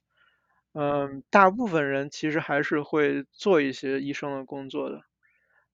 [0.73, 5.01] 嗯，大部分人其实还是会做一些医生的工作的。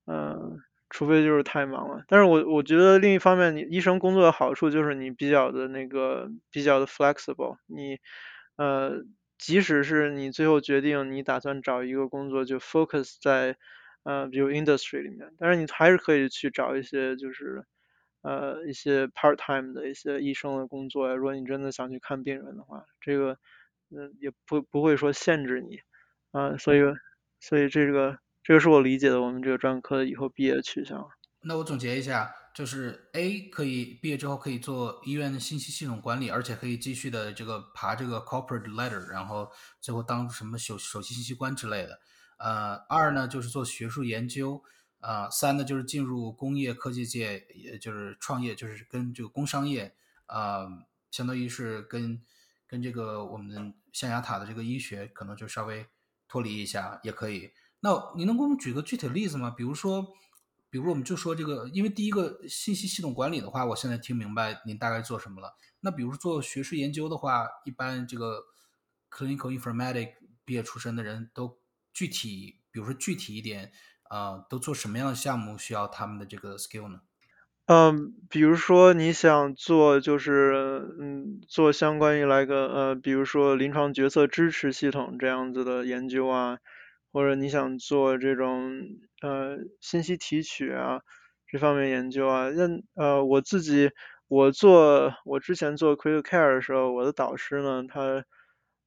[0.08, 0.60] 嗯。
[0.94, 7.98] 除非就是太忙了，但是我我觉得另一方面，你医生工作的好处就是你比较的那个比较的 flexible，你
[8.58, 9.04] 呃
[9.40, 13.58] 即使是你最后决定你打算找一个工作就 focus 在
[14.04, 17.66] 呃比如 industry 里面，但是你还是可以去找一些就是
[18.22, 23.38] 呃一些 part time 的一些医生的工作呀，如果你真的想去看病人的话，这个
[23.90, 25.80] 嗯也不不会说限制你。
[26.32, 26.82] 啊，所以
[27.40, 28.23] 所以这个。
[28.44, 31.10] 这个是我理解的，我们这个专科以后毕业的去向。
[31.46, 42.00] 那我总结一下，就是 A 可以毕业之后可以做医院的信息系统管理，而且可以继续的这个爬这个 corporate ladder，然后最后当什么首首席信息官之类的。
[42.38, 44.62] 呃，二呢就是做学术研究，
[45.00, 49.96] 呃，三呢就是进入工业科技界，也就是创业，就是跟这个工商业，
[50.28, 50.68] 呃，
[51.12, 52.22] 相当于是跟
[52.68, 55.86] 跟这个我们象牙塔的这个医学可能就稍微
[56.28, 57.52] 脱离一下也可以。
[57.84, 59.50] 那你能给我们举个具体的例子吗？
[59.50, 60.08] 比如说，
[60.70, 65.54] 比如我们就说这个，因为第一个信息系统管理的话，我现在听明白您大概做什么了。
[65.82, 68.46] 那比如做学术研究的话，一般这个
[69.12, 70.14] clinical informatic
[70.46, 71.60] 毕业出身的人都
[71.92, 73.74] 具体，比如说具体一点，
[74.04, 77.02] 啊，都做什么样的项目需要他们的这个 skill 呢？
[77.66, 86.58] 嗯，比如说你想做就是嗯做相关于来个呃，比如说临床决策支持系统这样子的研究啊，
[87.14, 88.72] 或者你想做这种
[89.22, 91.00] 呃信息提取啊
[91.48, 92.68] 这方面研究啊，那
[93.02, 93.92] 呃我自己
[94.28, 98.26] 我做我之前做 critical care 的时候，我的导师呢他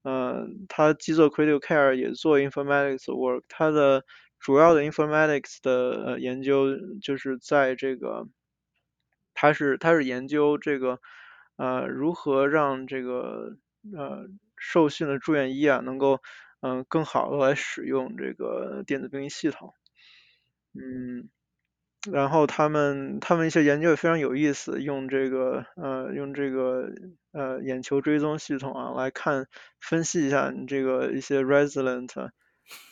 [0.02, 4.04] 呃他既做 critical care 也做 informatics work，他的
[4.40, 6.66] 主要的 informatics 的呃研究
[7.00, 8.26] 就是在这个。
[9.38, 10.98] 他是他是研究这个
[11.56, 13.58] 呃如何让这个
[13.94, 16.22] 呃受训的住院医啊能够
[16.66, 19.72] 嗯更好的来使用这个电子病历系统，
[20.74, 21.28] 嗯，
[22.10, 26.90] 然后他们他们一些研究也非常有意思，用这个呃用这个
[27.32, 29.46] 呃眼球追踪系统啊来看
[29.80, 32.08] 分析一下你这个一些 resident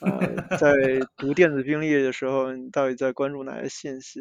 [0.00, 0.20] 呃
[0.58, 0.72] 在
[1.16, 4.20] 读电子病历的时候你到底在关注哪些信息。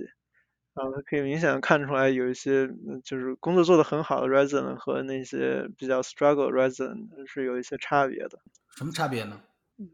[0.73, 2.67] 啊，可以明显看出来有一些
[3.03, 8.39] 就是工作做得很好的 resident 和那些比较 struggle resident 是有一些差别的。
[8.75, 9.39] 什么差别呢？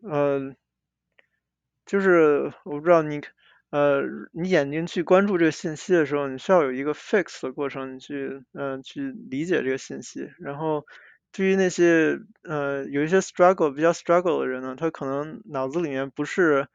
[0.03, 0.55] 呃，
[1.85, 3.21] 就是我不知道你
[3.71, 4.01] 呃
[4.31, 10.29] 你眼睛去关注这个信息的时候，你需要有一个 fix 的过程，你去嗯去理解这个信息。
[10.39, 10.85] 然后
[11.33, 16.67] 对于那些呃有一些 struggle 比较 struggle 的人呢，他可能脑子里面不是。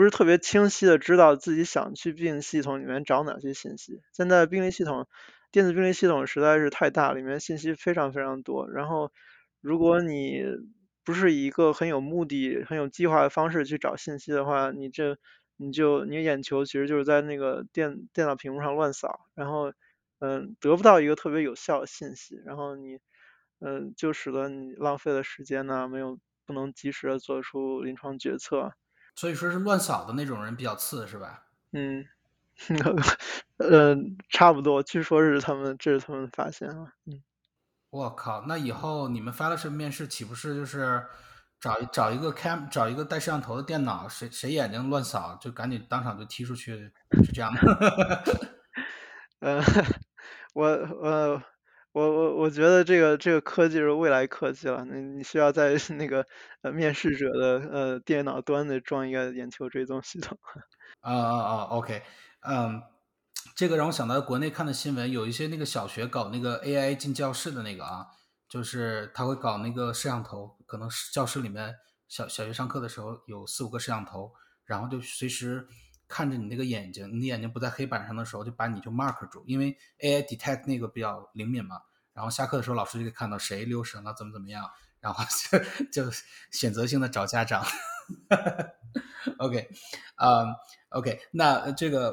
[0.00, 4.00] 不是特别清晰的知道自己想去病系统里面找哪些信息。
[4.14, 5.06] 现在病历系统，
[5.52, 8.66] 电子病历系统实在是太大，里面信息非常非常多。
[8.70, 9.12] 然后，
[9.60, 10.42] 如果你
[11.04, 15.18] 不是以一个很有目的、很有计划的方式去找信息的话，你这
[15.58, 19.70] 你就你眼球其实就是在那个电电脑屏幕上乱扫，然后
[20.20, 22.96] 嗯得不到一个特别有效的信息，然后你
[23.58, 28.72] 嗯就使得你浪费了时间呢，没有不能及时的做出临床决策。
[29.14, 31.42] 所以说是乱扫的那种人比较次，是吧？
[31.72, 32.04] 嗯，
[33.58, 33.94] 呃，
[34.30, 36.92] 差不多，据说是他们，这是他们发现啊。
[37.06, 37.22] 嗯，
[37.90, 41.04] 我靠，那以后你们 fellowship 面试岂不是就是
[41.60, 46.92] 找找一个 cam 找一个带摄像头的电脑，谁谁眼睛乱扫就赶紧当场就踢出去，
[47.24, 47.60] 是这样吗？
[49.40, 49.62] 呃，
[50.54, 51.42] 我呃。
[51.92, 56.24] 我我我觉得这个这个科技是未来科技了，你你需要在那个
[56.62, 60.38] 呃面试者的呃电脑端的装一个眼球追踪系统。
[61.02, 62.02] 啊啊啊，OK，
[62.48, 62.80] 嗯，
[63.56, 68.06] 这个让我想到国内看的新闻，有一些那个小学搞那个 AI 进教室的那个啊，
[68.48, 71.74] 就是他会搞那个摄像头，可能教室里面
[72.08, 74.32] 小小学上课的时候有四五个摄像头，
[74.64, 75.66] 然后就随时。
[76.10, 81.76] 看着你那个眼睛，你眼睛不在黑板上的时候，就把你就 mark 住，因为 AI detect 那个比较灵敏嘛。
[82.12, 85.24] 然后下课的时候，老师就可以看到谁留神了，怎么怎么样，然后
[85.88, 86.10] 就就
[86.50, 87.64] 选择性的找家长。
[89.38, 89.68] OK，
[90.16, 90.44] 啊
[90.88, 92.12] ，OK，那这个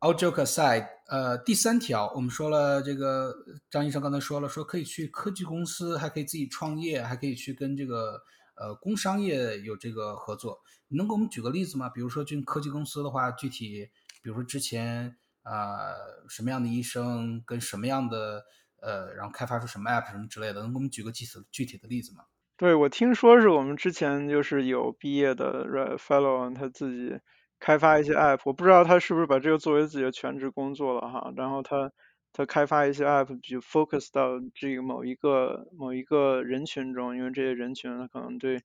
[0.00, 3.34] all joke aside，呃，第三条我们说了，这个
[3.70, 8.22] 张医生刚才说了，说可以去科技公司，还可以自己创业，还可以去跟这个。
[8.56, 11.88] 呃，工商业有这个合作，你能给我们举个例子吗？
[11.88, 13.90] 比如说，进科技公司的话，具体，
[14.22, 15.92] 比如说之前啊，
[16.28, 18.44] 什么样的医生跟什么样的
[18.80, 22.24] 呃，然后开发出什么 app 什么之类的，能给我们举个具体具体的例子吗？
[22.56, 27.18] 对，我听说是我们之前就是有毕业的 fellow，他自己
[27.58, 31.90] 开发一些 app，我不知道他是不是把这个作为自己的全职工作了哈，然后他。
[32.36, 38.60] 他开发一些 app，就 focus 到这个某一个某一个人群中，因为这些人群他可能对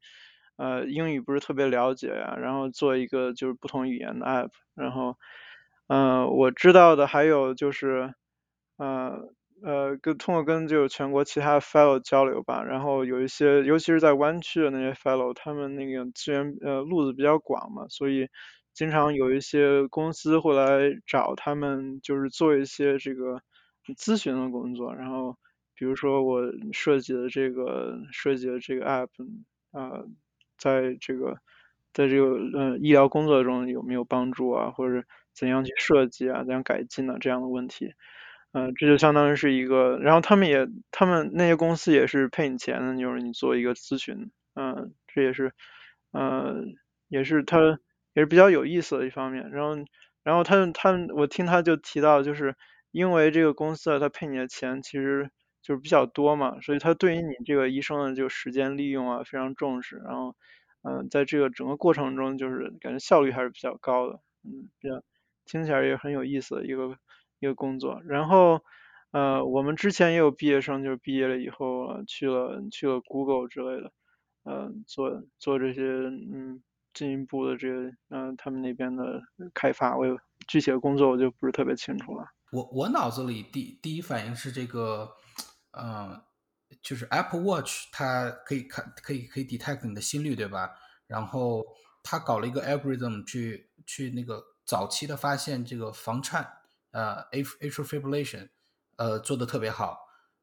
[0.57, 5.15] 呃英语不是特别了解呀，然后做一个就是不同语言的 app，然后
[5.87, 8.11] 嗯我知道的还有就是
[8.77, 9.19] 呃
[9.63, 18.27] 呃跟通过跟就全国其他 fellow 交流吧，然后有一些尤其是在湾区的那些 fellow，他们那个资源呃路子比较广嘛，所以
[18.73, 23.41] 经常有一些公司会来找他们，就是做一些这个。
[23.95, 25.37] 咨询的工作，然后
[25.75, 29.07] 比如说我设计的这个设计的这个 app
[29.71, 30.03] 啊，
[30.57, 31.37] 在这个
[31.93, 37.17] 在这个呃医疗工作中有没有帮助啊，或者怎样去设计啊，怎样改进呢？
[37.21, 37.93] 这样的问题，
[38.51, 45.53] 嗯，这就相当于是一个，然后他们也他们那些公司也是赔你钱的，就是你做一个咨询，嗯，这也是，
[46.11, 46.75] 嗯，
[47.07, 47.79] 也是他
[48.13, 49.49] 也是比较有意思的一方面。
[49.51, 49.75] 然后
[50.23, 52.55] 然后他他我听他就提到就是。
[52.91, 55.29] 因为这个公司他赔你的钱其实
[55.61, 60.35] 就是比较多嘛，所以他对于你这个医生的就时间利用啊非常重视，然后
[60.83, 65.01] 嗯，在这个整个过程中就是感觉效率还是比较高的，嗯，比较
[65.45, 66.97] 听起来也很有意思的一个
[67.39, 68.01] 一个工作。
[68.05, 68.61] 然后
[69.11, 73.91] 呃，我们之前也有毕业生，就是毕业了以后啊去了去了 Google 之类的，
[74.43, 76.63] 呃，做做这些嗯
[76.93, 79.21] 进一步的这个嗯他们那边的
[79.53, 79.97] 开发。
[79.97, 80.17] 我有
[80.47, 82.25] 具体的工作我就不是特别清楚了。
[82.51, 85.11] 我我脑子里第第一反应是这个，
[85.71, 86.23] 呃，
[86.81, 90.71] 就是 Apple Watch 它可以看可以可以 detect 你的心率，对吧？
[91.07, 91.63] 然后
[92.03, 96.47] 它搞了一个 algorithm 去去那个早期的发现这个房颤，
[96.91, 98.49] 呃，atrial fibrillation。
[98.97, 99.97] 呃，做的特别好，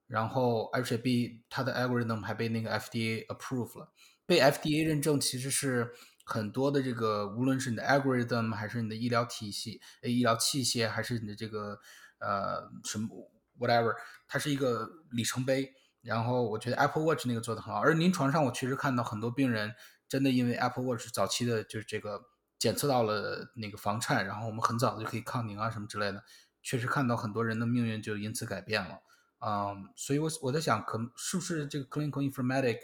[0.07, 3.93] 然后而且被它的 algorithm 还被那个 FDA approve 了，
[4.25, 5.93] 被 FDA 认证其实是
[6.29, 11.79] 很多的这个，无论是你的 algorithm 还是你的医疗体系、医疗器械，还是你的这个
[12.19, 13.09] 呃什么
[13.57, 13.95] whatever，
[14.27, 15.73] 它是一个里程碑。
[16.03, 19.73] 然后我觉得 Apple Watch 那个做的很好，而临床上我确实看到很多病人
[20.09, 22.21] 真的因为 Apple Watch 早期的就是这个
[22.59, 26.25] 检测到了那个房颤，然后我们很早就可以抗凝啊什么之类的。
[26.63, 28.99] 确实看到很多人的命运就因此改变了，
[29.39, 32.79] 嗯，所以我我在想，可能是不是这个 clinical informatic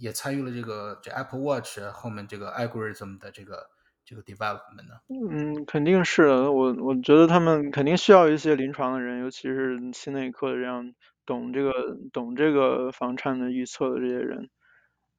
[0.00, 3.68] 也参与了这个这 Apple Watch 后面这个 algorithm 的这个
[4.04, 5.00] 这个 development 呢？
[5.08, 10.94] 嗯，肯定是的，我我觉得他们肯定需要一些临床的人，尤其是心内科的这样
[11.26, 11.72] 懂这个
[12.12, 14.50] 懂这个房颤的预测的这些人，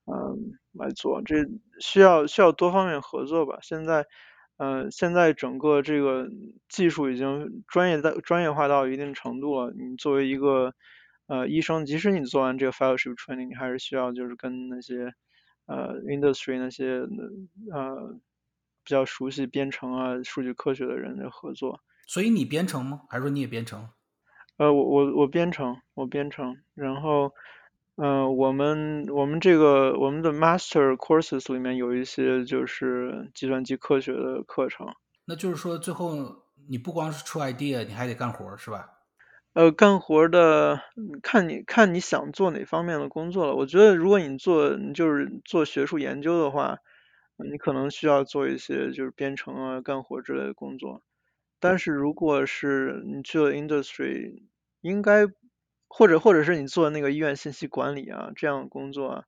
[0.05, 1.35] 嗯，来做，这
[1.79, 4.05] 需要需要多方面合作吧，现在。
[4.57, 6.27] 嗯，现在整个这个
[6.69, 9.73] 技术已经专业到专业化到一定程度了。
[9.75, 10.71] 你作为一个
[11.31, 15.13] 呃医生，即使你做完这个 fellowship training，你还是需要就是跟那些
[15.67, 17.07] 呃 industry 那些
[17.71, 18.19] 呃
[18.83, 21.79] 比较熟悉编程啊、数据科学的人的合作。
[22.05, 23.03] 所以你编程吗？
[23.09, 23.87] 还是说你也编程？
[24.57, 27.31] 呃，我我我编程，我编程，然后。
[27.97, 34.87] 嗯，我们我们这个我们的 master courses 里面有一些就是计算机科学的课程。
[35.25, 36.15] 那就是说，最后
[36.69, 38.89] 你不光是出 idea，你还得干活，是吧？
[39.53, 40.81] 呃，干活的
[41.21, 43.55] 看你看你想做哪方面的工作了。
[43.55, 46.77] 我觉得如果你做就是做学术研究的话，
[47.51, 51.03] 你可能需要做一些就是编程啊、干活之类的工作。
[51.59, 54.43] 但是如果是你去了 industry，
[54.81, 55.25] 应该。
[55.93, 59.25] 或者或者是你做那个医院信息管理啊这样的工作，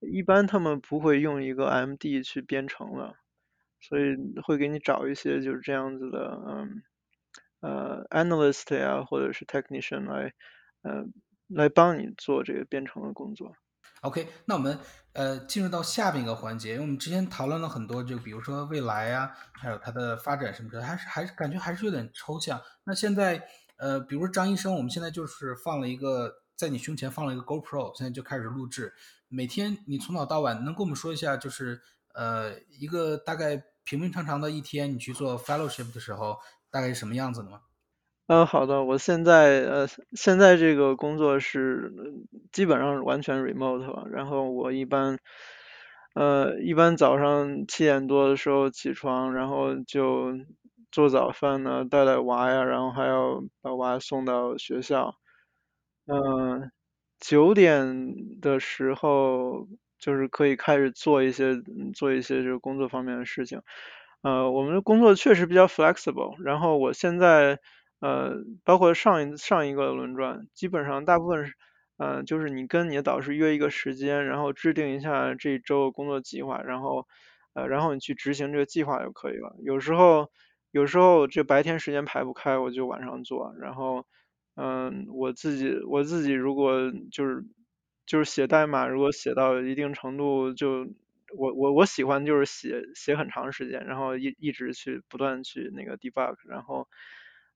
[0.00, 3.14] 一般他们不会用一个 MD 去编程了，
[3.80, 6.82] 所以会给你找一些就是这样子的，嗯，
[7.60, 10.32] 呃，analyst 呀或者是 technician 来，
[10.82, 11.04] 呃，
[11.48, 13.52] 来帮你做这个编程的工作。
[14.02, 14.78] OK，那我们
[15.12, 22.60] 呃进入到下面一个环节，因为我们之前讨论了很多，就比如说未来啊，还有它的发展什么的，还是还是感觉还是有点抽象。
[22.84, 23.48] 那现在。
[23.82, 28.92] 呃，比如张医生，我们现在就是放了一个在你胸前放了一个 GoPro，现在就开始录制。
[29.28, 31.80] 每天你从早到晚，能跟我们说一下，就是
[32.12, 36.36] 呃一个大概平平常常的一天，你去做 fellowship 的时候，
[36.70, 37.60] 大概是什么样子的吗？
[38.26, 41.92] 嗯，好的，我现在呃现在这个工作是
[42.52, 45.18] 基本上完全 remote，然后我一般
[46.14, 50.32] 呃一般早上七点多的时候起床，然后就。
[50.92, 55.14] 做早饭呢，带带娃呀，然后还要把娃送到学校。
[56.06, 56.72] 嗯，
[57.20, 59.68] 九点的时候
[60.00, 61.54] 就是可以开始做一些
[61.94, 63.62] 做一些就是工作方面的事情。
[64.22, 66.34] 呃，我们的工作确实比较 flexible。
[66.42, 67.58] 然后我现在
[68.00, 71.54] 呃，包括上一上一个轮转，基本上大部分是
[71.98, 77.06] 嗯，就是你跟你的导师约一个时间，然后制定一下这一周工作计划，然后
[77.54, 79.56] 呃，然后你去执行这个计划就可以了。
[79.62, 80.30] 有时候。
[80.72, 83.52] 有时候这白天时间排不开，我就晚上做。
[83.58, 84.06] 然后，
[84.54, 87.44] 嗯，我自己我自己如果就是
[88.06, 90.86] 就是写代码，如果写到一定程度，就
[91.36, 96.88] 我我我喜欢就是写写很长时间，然后一一直去不断去那个 debug，然后，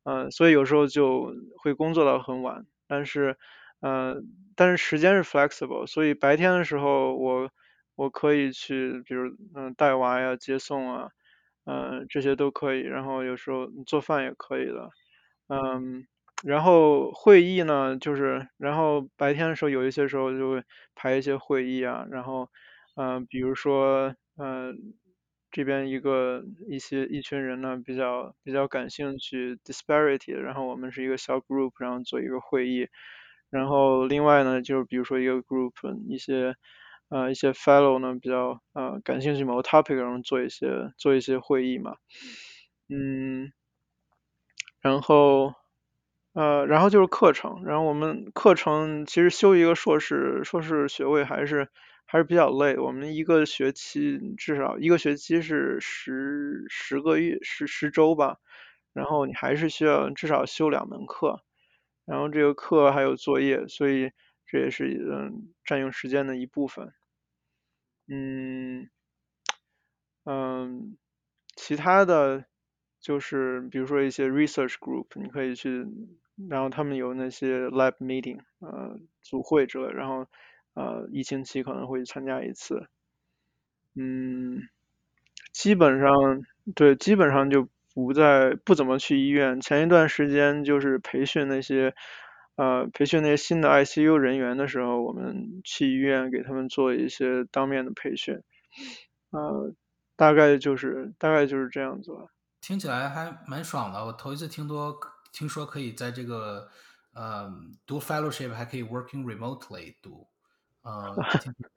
[0.04, 2.66] 嗯，所以有时候就会工作到很晚。
[2.86, 3.36] 但是，
[3.80, 4.24] 嗯，
[4.56, 7.50] 但是时间是 flexible，所以白天的时候我
[7.96, 11.10] 我可以去，比如嗯带娃呀、接送啊。
[11.66, 14.90] 嗯，这些都可以，然后有时候做饭也可以的，
[15.48, 16.06] 嗯，
[16.44, 20.64] 然后会议呢，就是然后白天的时候有一些时候就会
[20.94, 22.50] 排一些会议啊，然后
[22.96, 24.94] 嗯，比如说嗯
[25.50, 32.88] 这边一个一些一群人呢比较比较感兴趣 disparity，然后我们是一个小 group，然后做一个会议，
[33.50, 35.72] 然后另外呢就是比如说一个 group
[36.08, 36.54] 一些。
[37.10, 41.94] 呃，一些 fellow 呢比较呃感兴趣某个 topic，然后做一些做一些会议嘛，
[42.88, 43.52] 嗯，
[44.80, 45.54] 然后
[46.32, 51.68] 呃，然后就是课程，然后我们课程其实修一个硕士硕士学位还是
[52.14, 52.76] 还是比较累。
[52.78, 58.36] 我们一个学期至少一个学期是十十个月，十十周吧，
[58.92, 61.42] 然后你还是需要至少修两门课，
[62.04, 64.12] 然后这个课还有作业，所以
[64.46, 66.92] 这也是嗯占用时间的一部分。
[68.06, 68.88] 嗯
[70.24, 70.96] 嗯，
[71.56, 72.44] 其他的
[73.00, 75.84] 就是比如说一些 research group，你可以去，
[76.48, 80.28] 然后他们有那些 lab meeting，呃，组会之类，然后
[80.74, 82.88] 呃一星期可能会参加一次。
[83.96, 84.68] 嗯，
[85.52, 86.10] 基本上
[86.74, 89.60] 对，基本上就不在不怎么去医院。
[89.60, 91.94] 前一段时间就是培训那些
[92.56, 98.42] 呃培训那些新的 ICU 人员的时候，我们去医院给他们做一些当面的培训。
[99.30, 99.72] 呃，
[100.16, 102.26] 大概就是大概就是这样子吧。
[102.60, 104.04] 听起来还蛮爽的。
[104.04, 104.98] 我头一次听多
[105.32, 106.68] 听说可以在这个
[107.12, 107.52] 呃
[107.86, 110.26] 读 fellowship 还可以 working remotely 读，
[110.84, 111.16] 呃，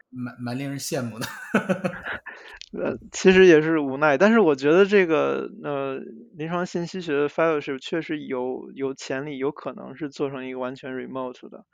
[0.09, 1.25] 蛮蛮令人羡慕的。
[2.77, 5.97] 呃，其实也是无奈，但是我觉得这个呃
[6.35, 11.65] 临床信息学的 fellowship 确实有有潜力，有可能是做成一个完全 remote 的。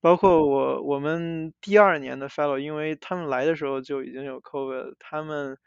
[0.00, 5.58] 包括我我们第二年的 fellow，因为他们来的时候就已经有 COVID，他们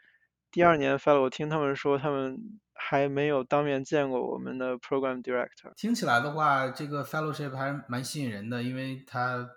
[0.50, 2.36] 第二年 fellow，我听他们说他们
[2.72, 5.72] 还没有当面见过我们的 program director。
[5.76, 9.48] 听起来的话，这个 fellowship 还是蛮吸引人的，因为他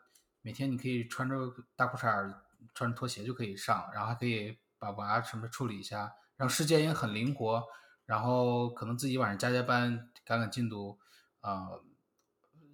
[0.47, 1.35] 每天你可以穿着
[1.75, 2.33] 大裤衩、
[2.73, 7.61] 穿着拖鞋就可以上，然后还可以把娃什么处理一下，然后时间也很灵活，
[8.05, 10.97] 然后可能自己晚上加加班赶赶进度，
[11.41, 11.67] 啊。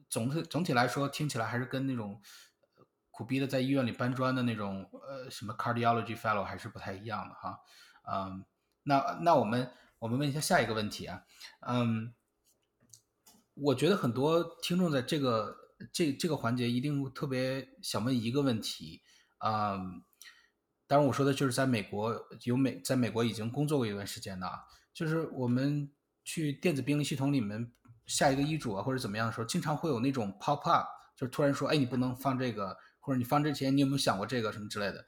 [0.07, 2.21] 总体总体来说，听起来还是跟那种
[3.09, 7.59] 苦逼的在医院里搬砖的那种呃什么 cardiology fellow 还是不太一样的哈。
[8.03, 8.45] 嗯，
[8.83, 11.23] 那那我们我们问一下下一个问题啊。
[11.61, 12.13] 嗯，
[13.55, 19.01] 我觉得很多听众在这个这这个环节一定特别想问一个问题
[19.39, 19.77] 啊。
[20.87, 24.47] 当然我说的就是在美国有美在美国已经工作过一段时间的，
[24.93, 25.91] 就是我们
[26.23, 27.71] 去电子病历系统里面。
[28.05, 35.05] 下一个医嘱啊，或者怎么样的时候，经常会有那种 pop up，就突然说，哎，你不能放这个，或者你放之前，你有没有想过这个什么之类的？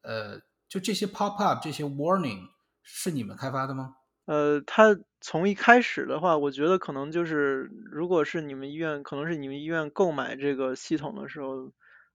[0.00, 2.48] 呃，就这些 pop up，这些 warning
[2.82, 3.96] 是你们开发的吗？
[4.24, 11.72] 呃，它从一开始的话，我觉得可能就是，如果是你们医院，可能是你们医院购买这个系统的时候，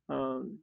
[0.08, 0.60] 嗯，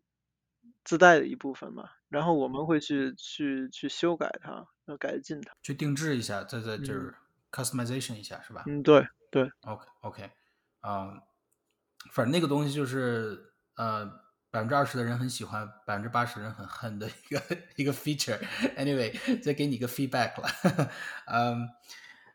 [0.85, 1.91] 自带的一部分嘛。
[2.09, 7.15] 然后我们会去去去修改它，要改进它，去定制一下，再再就是
[7.53, 8.65] customization 一下，是吧？
[8.67, 9.07] 嗯，对。
[9.33, 10.29] 对，OK OK，
[10.81, 11.23] 啊，
[12.11, 14.05] 反正那个东西就是呃，
[14.51, 17.41] 百分之二十的人很喜欢，百分之八十人很恨的一个
[17.77, 18.41] 一个 feature。
[18.77, 20.91] Anyway，再给你一个 feedback 了。
[21.31, 21.69] 嗯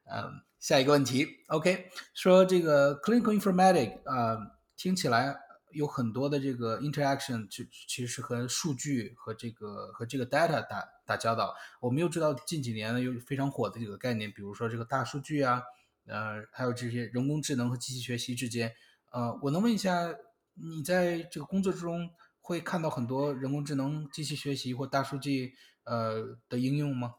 [0.05, 4.37] 嗯，下一个问题，OK，说这个 clinical informatics 啊，
[4.77, 5.35] 听起来
[5.71, 11.55] 有很多的这个 interaction，其其实是和数据和这个和这个 data 打打交道。
[11.79, 15.61] 我们又知道近几年呢有非常火的这个概念，比如说这个大数据啊。
[16.07, 18.71] 呃，还有这些人工智能和机器学习之间，
[19.11, 20.13] 呃，我能问一下，
[20.53, 27.15] 你在这个工作之中会看到很多人工智能、机器学习或大数据呃的应用吗？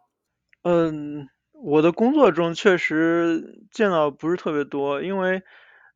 [0.63, 1.29] 嗯，
[1.63, 5.43] 我的工作中确实见到不是特别多，因为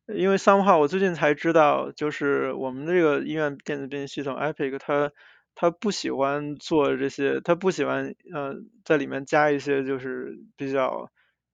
[0.07, 5.11] 因为 somehow 我最近才知道，就是我们这个医院电子病历系统 Epic，它
[5.55, 11.09] 它不喜欢做这些，它不喜欢呃在里面加一些就是比较。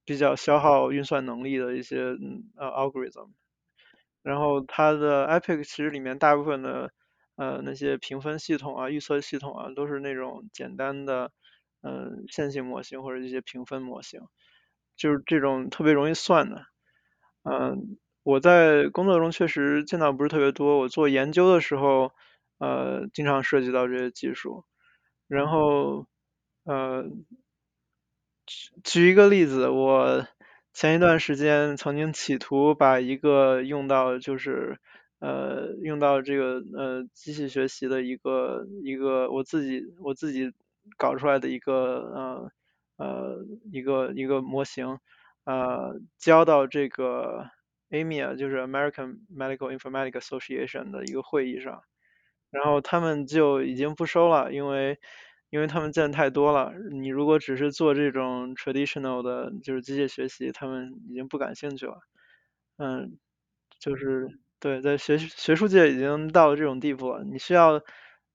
[0.10, 1.98] 比较消耗运算能力的一些
[2.56, 3.32] 呃 algorithm，
[4.24, 6.92] 然后它的 Epic 其实里面大部分的
[7.36, 11.34] 呃那些评分系统啊、预测系统啊，都是那种简单的
[11.82, 14.22] 嗯线性模型或者一些评分模型，
[14.96, 16.66] 就是这种特别容易算的。
[17.44, 22.12] 嗯，我在工作中确实见到不是特别多，我做研究的时候
[22.60, 24.66] 呃经常涉及到这些技术，
[25.28, 26.08] 然后
[26.64, 27.06] 呃。
[28.84, 30.26] 举一个例子，我
[30.74, 34.80] 前一段时间曾经企图把一个用到就是
[35.20, 40.54] 呃用到这个呃机器学习的一个一个我自己我自己
[40.98, 42.52] 搞出来的一个
[42.98, 45.00] 呃呃一个一个模型
[45.46, 47.50] 呃交到这个
[47.90, 51.84] AMIA 就是 American Medical Informatics Association 的一个会议上，
[52.52, 55.00] 然后他们就已经不收了，因为。
[55.50, 62.02] 因为他们见太多了，你如果只是做这种 traditional 的，就是机械学习，他们已经不感兴趣了。
[62.76, 63.18] 嗯，
[63.80, 64.28] 就是
[64.60, 67.24] 对，在学学术界已经到了这种地步了。
[67.24, 67.82] 你需要，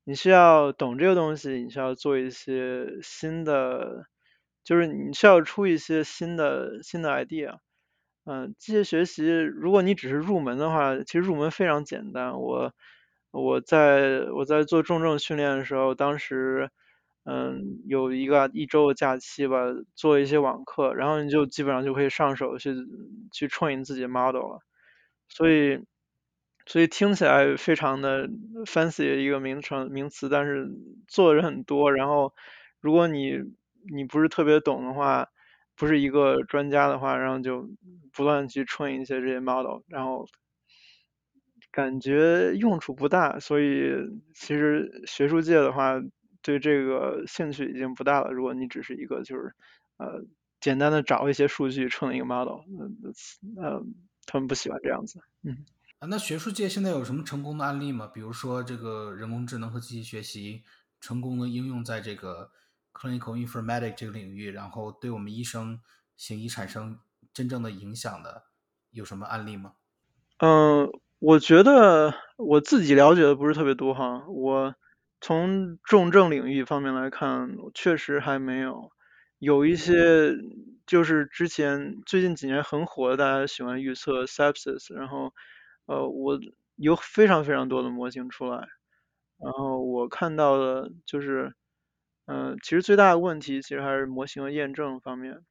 [0.05, 4.05] 你需要懂这个东西，你需要做一些新的，
[4.63, 7.57] 就是你需要出一些新的新的 idea。
[8.25, 12.39] 嗯，机械学习，如果你只是入门的话，其实入门非常简单。
[12.39, 12.73] 我
[13.31, 16.69] 我在我在做重症训练的时候，当时
[17.25, 19.57] 嗯有一个一周的假期吧，
[19.95, 22.73] 做一些网课，然后你就基本上就可以上手去
[23.31, 24.59] 去 train 自己 model 了，
[25.29, 25.79] 所以
[26.65, 28.27] 所以听起来非常的
[28.65, 30.69] fancy 一个名称名词，但是
[31.07, 32.33] 做的人很多，然后
[32.79, 33.37] 如果你
[33.93, 35.27] 你不是特别懂的话，
[35.75, 37.69] 不是一个专家的话，然后就
[38.13, 40.25] 不断去 train 一些这些 model，然后
[41.71, 43.91] 感觉用处不大，所以
[44.35, 45.99] 其实学术界的话，
[46.41, 48.31] 对这个兴趣已经不大了。
[48.31, 49.53] 如果你只是一个就是
[49.97, 50.23] 呃
[50.59, 52.59] 简单的找一些数据 train 一个 model，
[53.57, 53.83] 呃呃
[54.27, 55.65] 他们不喜欢这样子，嗯。
[56.09, 58.07] 那学术界现在有什么成功的案例吗？
[58.07, 60.63] 比如说这个人工智能和机器学习
[60.99, 62.51] 成功的应用在这个
[62.93, 65.79] clinical informatic 这个领域，然后对我们医生
[66.17, 66.99] 行医产生
[67.33, 68.43] 真正的影响的，
[68.91, 69.73] 有什么案例吗？
[70.39, 70.89] 嗯，
[71.19, 74.25] 我觉得我自己了解的不是特别多哈。
[74.27, 74.75] 我
[75.21, 78.91] 从重症领域方面来看，确实还没有。
[79.39, 80.33] 有一些
[80.85, 85.33] 就是之前最近几年很火的，大家喜欢预测 sepsis，然后
[85.85, 86.39] 呃，我
[86.75, 88.57] 有非常非常多的模型出来，
[89.39, 91.55] 然后我看到的就是，
[92.25, 95.41] 嗯，其实最大的问题其实还是模型的验证方面，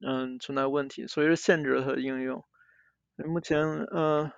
[0.00, 2.44] 嗯，存在问题，所以是限制了它的应用。
[3.16, 3.64] 目前，
[3.94, 4.30] 嗯，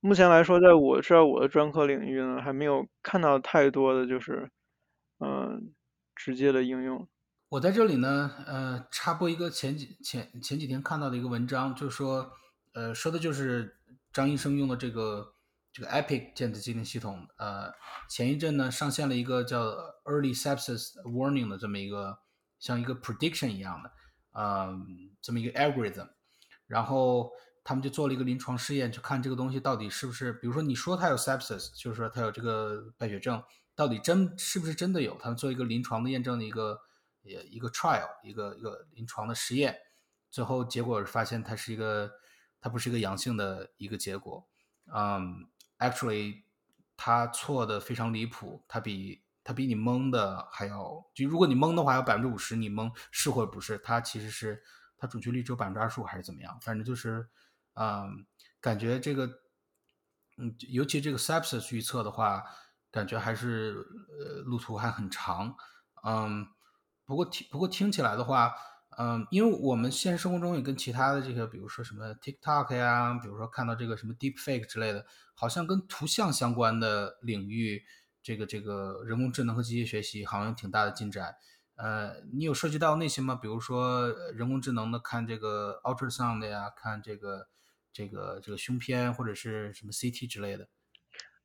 [0.00, 4.50] 目前来说，在我知道我的专科领域呢，还没有看到太多的就是，
[5.20, 5.72] 嗯，
[6.16, 7.08] 直接的应用。
[7.50, 12.30] 我在这里呢，呃，插播一个前几前前几天看到的一个文章，就是说，
[12.72, 13.76] 呃，说的就是
[14.12, 15.34] 张医生用的这个
[15.72, 17.72] 这个 Epic 电子鉴定系统，呃，
[18.08, 19.64] 前一阵呢上线了一个叫
[20.04, 22.18] Early Sepsis Warning 的这么一个
[22.58, 23.92] 像一个 prediction 一样的，
[24.32, 26.08] 嗯，这么一个 algorithm，
[26.66, 27.30] 然后。
[27.64, 33.40] 他们就做了一个临床试验，去看这个东西到底是不是，比如说你说它有 sepsis，就是说它有这个败血症，
[33.76, 35.16] 到底真是不是真的有？
[35.18, 36.80] 他们做一个临床的验证的一个
[37.22, 39.78] 也一个 trial，一个一个临床的实验，
[40.28, 42.10] 最后结果发现它是一个，
[42.62, 44.48] 它不是一个阳性的一个结果。
[44.86, 45.46] 嗯
[45.78, 46.44] ，actually，
[46.96, 54.62] 它错的非常离谱，它比它比你蒙的还要，就如果你蒙的话，有百分之五十你蒙是或者不是，它其实是
[54.96, 56.58] 它准确率只有百分之二十五还是怎么样？
[56.62, 57.28] 反正就是。
[57.74, 58.26] 嗯，
[58.60, 59.26] 感觉这个，
[60.36, 62.44] 嗯，尤其这个 sepsis 预测的话，
[62.90, 63.74] 感觉还是
[64.10, 65.56] 呃路途还很长。
[66.02, 66.46] 嗯，
[67.06, 68.54] 不过听不过听起来的话，
[68.98, 77.82] 嗯，因为我们现实生活中也跟其他的这个，比如说什么 TikTok 呀，比如说看到这个什么 Deepfake 之类的，好像跟图像相关的领域，
[78.22, 81.34] 这个这个人工智能和机械学习好像有挺大的进展。
[81.76, 83.34] 呃，你有涉及到那些吗？
[83.34, 87.48] 比如说人工智能的看这个 ultrasound 的呀，看这个。
[87.94, 90.66] 这个这个胸片或者是什么 CT 之类的，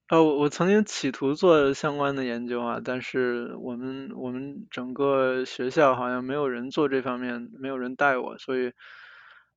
[0.10, 8.72] 呃，我曾经企图做相关的研究啊，但是我们我们整个学校好像没有人做这方面，没有人带我，所以，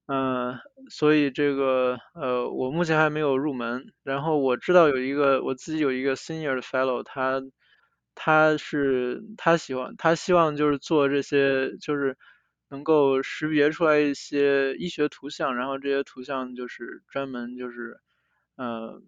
[0.07, 0.59] 嗯，
[0.91, 3.93] 所以这个呃，我目前还没有入门。
[4.03, 7.41] 然后我知道有一个我自己有一个 senior 的 fellow，他
[8.17, 12.17] 他是他喜欢他希望就是做这些就是。
[12.73, 17.99] 能够识别出来一些医学图像，然后这些图像就是专门就是
[18.55, 19.03] 呃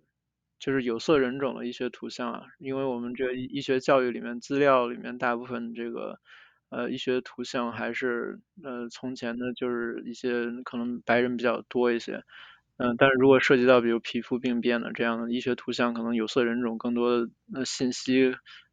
[0.63, 6.21] 就是有色人种的医学图像啊，因为我们这医学教育里面资料里面大部分这个
[6.71, 12.23] 呃医学图像还是呃从前的就是一些可能白人比较多一些，
[12.77, 18.33] 嗯，但是如果涉及到比如皮肤病变的这样的医学图像，可能有色人种更多的信息，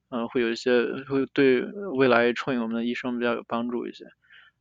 [0.10, 1.64] 嗯，会有一些会对
[1.98, 4.06] 未来创业我们的医生比较有帮助一些。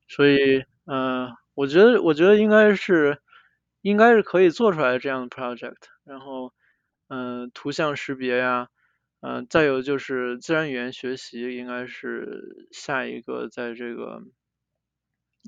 [0.08, 3.18] 所以，嗯，我觉得，我觉得应该是，
[3.82, 5.76] 应该是可以做出来这样的 project。
[6.04, 6.50] 然后，
[7.08, 8.68] 嗯，图像识别呀，
[9.20, 14.22] 嗯，再有就是自然语言学习，应该是下一个在这个，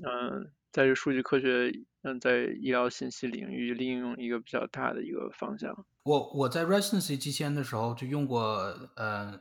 [0.03, 5.85] 嗯，在这数据科学，嗯，在医疗信息领域利用一个比较大的一个方向。
[6.03, 9.39] 我我在 residency 期间的时候就用过，呃，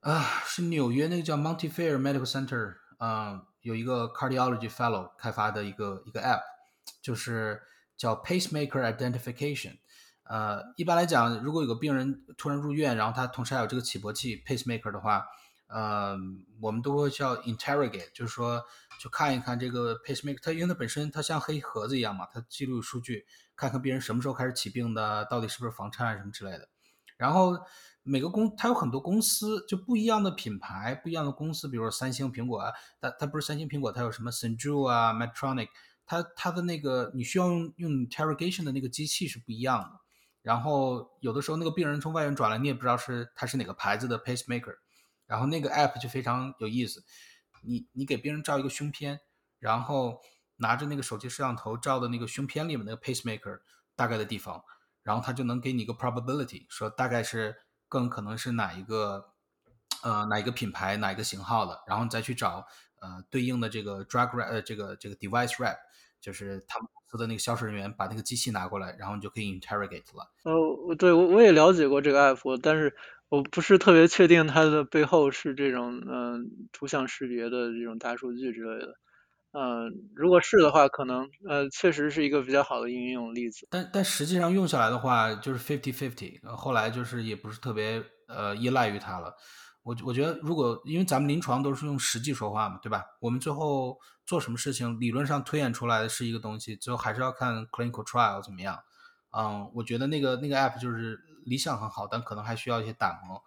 [0.00, 3.44] 啊，是纽约那个叫 Montefiore Medical Center，嗯。
[3.62, 6.40] 有一个 cardiology fellow 开发的一个一个 app，
[7.02, 7.60] 就是
[7.96, 9.76] 叫 pacemaker identification。
[10.28, 15.24] 呃，一般来讲，如果有个病人突然入院，然后他同时还有这个起搏器 pacemaker 的话，
[15.68, 16.16] 呃，
[16.60, 18.62] 我们都会叫 interrogate，就是说
[19.00, 23.24] 去看一看这个 pacemaker，它因为它本身它像黑盒子一样嘛，它记录数据，
[23.54, 26.68] 看看病人什么时候开始起病的，到底是不是房颤什么之类的，
[27.16, 27.58] 然后。
[28.08, 35.66] 每个公，它有很多公司，就不一样的品牌，不一样的公司，比如说三星、苹果啊，它它不是三星、苹果，它有什么 s e n j u 啊、Medtronic，
[36.06, 40.00] 它它的那个你需要用用 interrogation 的那个机器是不一样的。
[40.46, 44.76] 然后有的时候那个病人从外院转来，你也不知道是他是哪个牌子的 pacemaker，
[45.26, 47.04] 然后那个 app 就非常有意思，
[47.62, 49.18] 你你给病人照一个胸片，
[49.58, 50.20] 然后
[50.58, 53.58] 拿着那个手机摄像头照的那个胸片里面那个 pacemaker
[53.96, 54.62] 大概的地方，
[55.02, 57.56] 然后他就能给你一个 probability，说大概是
[57.88, 59.32] 更可能是哪一个
[60.04, 62.64] 呃哪一个品牌哪一个型号的，然后你再去找
[63.00, 65.76] 呃对应的这个 drug rep 呃这个这个 device rep。
[66.18, 70.30] 就是他们的那个销售人员把那个机器拿过来，然后你就可以 interrogate 了。
[70.44, 72.94] 呃，对我我也了解过这个 app，但是
[73.28, 78.94] 我不是特别确定它的背后是这种嗯图像识别的这种大数据之类的。
[79.52, 83.66] 嗯，如果是的话，可能呃确实是一个比较好的应用例子。
[83.70, 89.34] 但但实际上用下来的话，就是 fifty fifty，后来就是也不是特别呃依赖于它了。
[89.86, 93.04] 我我觉得，如果因为咱们临床都是用实际说话嘛，对吧？
[93.20, 98.82] 我们最后做什么事情，理论上推演出来的是一个东西，最后还是要看 clinical trial 怎么样。
[99.30, 103.40] 嗯，我觉得那个那个 app 就是理想很好，但可能还需要一些打磨。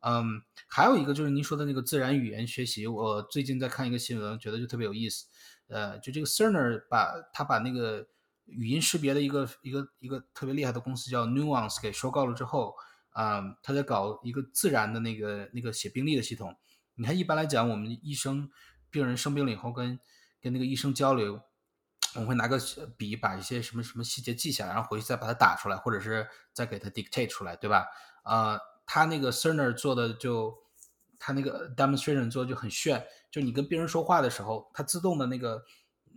[0.00, 5.24] 嗯，还有一个就是您说的那个自然语言学习，我最近在看一个新闻，觉得就特别有意思。
[5.68, 8.06] 呃，就这个 Cerner 把他把那个
[8.44, 12.74] 语音识别的一个一个一个特别厉害的公司叫 Nuance 给收购了之后。
[13.18, 16.54] 啊，他在搞一个自然的那个那个写病历的系统。
[16.94, 18.48] 你看，一般来讲，我们医生
[18.90, 19.98] 病人生病了以后，跟
[20.40, 21.42] 跟那个医生交流，
[22.14, 22.56] 我们会拿个
[22.96, 27.88] 笔把一些什么什么细节记下来，然后回去再把它打出来，或者是再给它 dictate 出来，对吧？
[28.22, 28.56] 啊，
[28.86, 30.56] 他那个 Cerner 做的就，
[31.18, 35.64] 他那个 demonstration 做就很炫，就你跟病人说话的时候，它自动的那个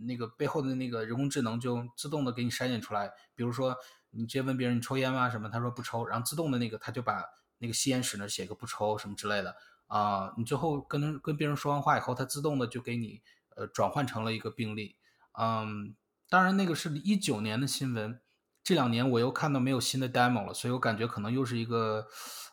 [0.06, 3.76] 那个背后的那个人工智能就自动的给你筛选出来，比如说。
[4.12, 5.28] 你直接问别人你抽烟吗？
[5.28, 5.48] 什么？
[5.48, 7.24] 他说不抽，然后自动的那个他就把
[7.58, 9.56] 那个吸烟室那写个不抽什么之类的
[9.86, 10.32] 啊。
[10.36, 13.22] 你最后跟跟别人说完话以后，它自动的就给你
[13.56, 14.96] 呃转换成了一个病例。
[15.38, 15.96] 嗯，
[16.28, 18.20] 当然那个是一九年的新闻，
[18.62, 22.06] 这两年我又看到没有新的 demo 了，所以我感觉可能又是一个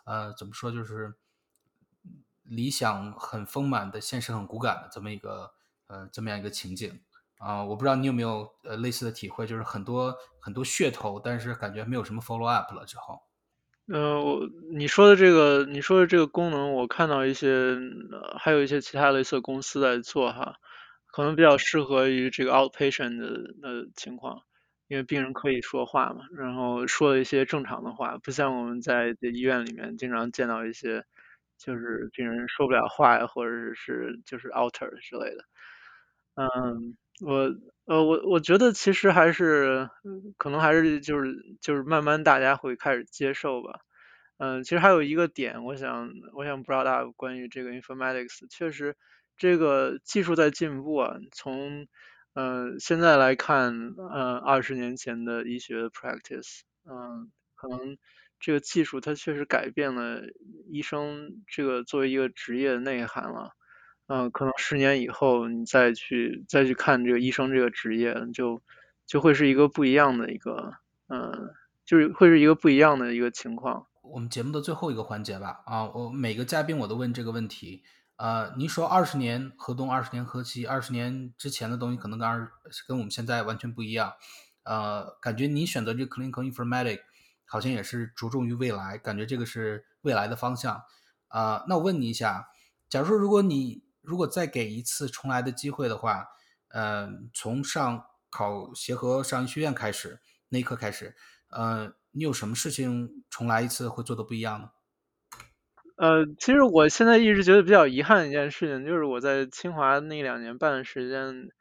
[0.05, 1.15] 呃怎么说就是
[2.43, 5.51] 理想很丰满的，现实很骨感的这么一个
[5.87, 7.01] 呃这么样一个情景。
[7.39, 13.19] 啊，我不知道你有没有呃类似的体会，就是很多很多噱头，但是感觉没有什么 follow up 了之后。
[13.87, 17.75] 呃，我你说的这个，你说的这个功能，我看到一些，
[18.37, 20.55] 还有一些其他类似的公司在做哈，
[21.07, 23.27] 可能比较适合于这个 outpatient 的
[23.61, 24.43] 的情况，
[24.87, 31.03] 因为病人可以说话嘛，然后说一些正常的话，不像我们在医院里面经常见到一些，
[31.57, 35.43] 就是病人说不了话呀，或者是就是 alter 之类的，
[36.35, 36.95] 嗯。
[37.21, 37.55] 我
[37.85, 39.89] 呃我我觉得其实还是
[40.37, 43.79] 可能还是就是就是慢慢大家会开始接受吧，
[44.37, 48.95] 嗯，其实还有一个点，我想我想不知道大家关于这个 informatics，确实
[49.37, 51.87] 这个技术在进步啊，从
[52.33, 57.97] 嗯现在来看，嗯二十年前的医学 practice，嗯可能
[58.39, 60.21] 这个技术它确实改变了
[60.71, 63.51] 医生这个作为一个职业的内涵了。
[64.11, 68.59] 嗯，可能十年以后你再去再去看这个医生这个职业，就
[69.05, 70.73] 就会是一个不一样的一个，
[71.09, 71.53] 嗯，
[71.85, 73.85] 就是会是一个不一样的一个情况。
[74.01, 77.83] 我们节目的最后一个环节吧，啊，我每个嘉宾我都问这个问题，
[78.15, 82.51] 呃，您说二十年河东，二十年河西，二十年之前的东西可能跟二
[82.87, 84.13] 跟我们现在完全不一样，
[84.63, 87.01] 呃，感觉您选择这个 clinical informatic
[87.45, 90.81] 好像也是着重于未来，感觉这个是未来的方向，
[91.27, 92.47] 啊，那我问你一下，
[92.89, 96.25] 假如说如果你如果再给一次重来的机会的话，
[96.69, 101.15] 呃，从上考协和上医学院开始那一刻开始，
[101.49, 104.71] 呃，你有什么事情重来一次会做的不一样呢？
[105.97, 111.51] 呃，其实我现在一直觉得比较遗憾的一件事情，就是我在清华那两年半的时间，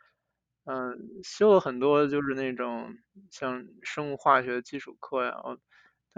[0.64, 2.94] 嗯，修了很多就是那种
[3.30, 5.34] 像生物化学基础课呀。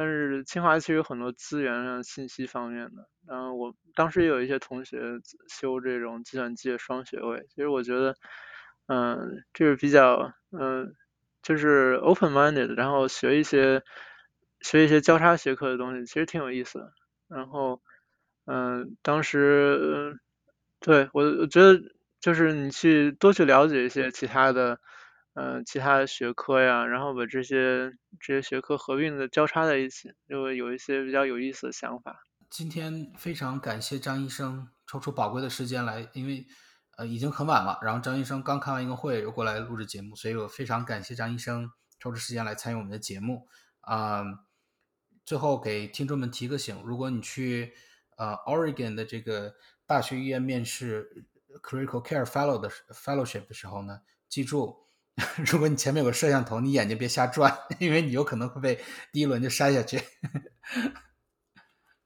[0.01, 4.98] 但是清华其实有很多资源上信息方面的，然后我当时也有一些同学
[5.51, 8.16] 修这种计算机的双学位，其实我觉得，
[8.86, 10.94] 嗯，这是比较，嗯，
[11.42, 13.82] 就是 open minded，然后学一些
[14.62, 16.90] 学一些交叉学科的东西，其实挺有意思的。
[17.28, 17.82] 然后，
[18.46, 20.18] 嗯，当时，
[20.80, 21.78] 对我我觉得
[22.22, 24.80] 就是你去多去了解一些其他的。
[25.35, 32.20] 嗯，其他的学科呀，然后把这些这些学科合并的交叉在一起，就会有一些比较有意思的想法。
[32.51, 36.45] 今天非常感谢张医生抽出宝贵的时间来，因为
[36.97, 41.70] 呃已经很晚了，然后张医生刚开完一个会又过来录制节目，所以我非常感谢张医生
[42.01, 43.47] 抽出时间来参与我们的节目。
[43.83, 44.24] 啊，
[45.24, 47.72] 最后给听众们提个醒，如果你去
[48.16, 49.55] 呃 Oregon 的这个
[49.87, 51.24] 大学医院面试
[51.62, 54.89] Critical Care Fellow 的 Fellowship 的时候呢，记住。
[55.47, 60.01] 如果你前面有个摄像头，你眼睛别瞎转， 因为你有可能会被第一轮就筛下去。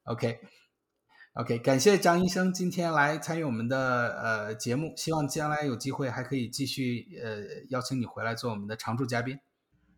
[0.04, 7.38] OK，OK，感谢张医生今天来参与我们的呃节目，希望将来有机会还可以继续呃
[7.70, 9.38] 邀请你回来做我们的常驻嘉宾。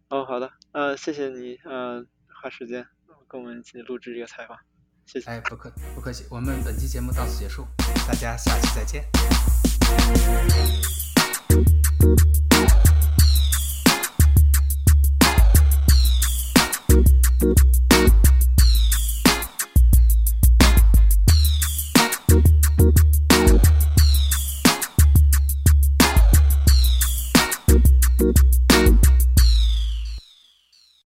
[0.08, 2.00] 哦，好的，呃，谢谢你，呃，
[2.40, 2.86] 花时间
[3.26, 4.56] 跟我们一起录制这个采访，
[5.04, 5.28] 谢谢。
[5.28, 7.66] 哎，不客不客气，我们本期节目到此结束，
[8.06, 9.02] 大家下期再见。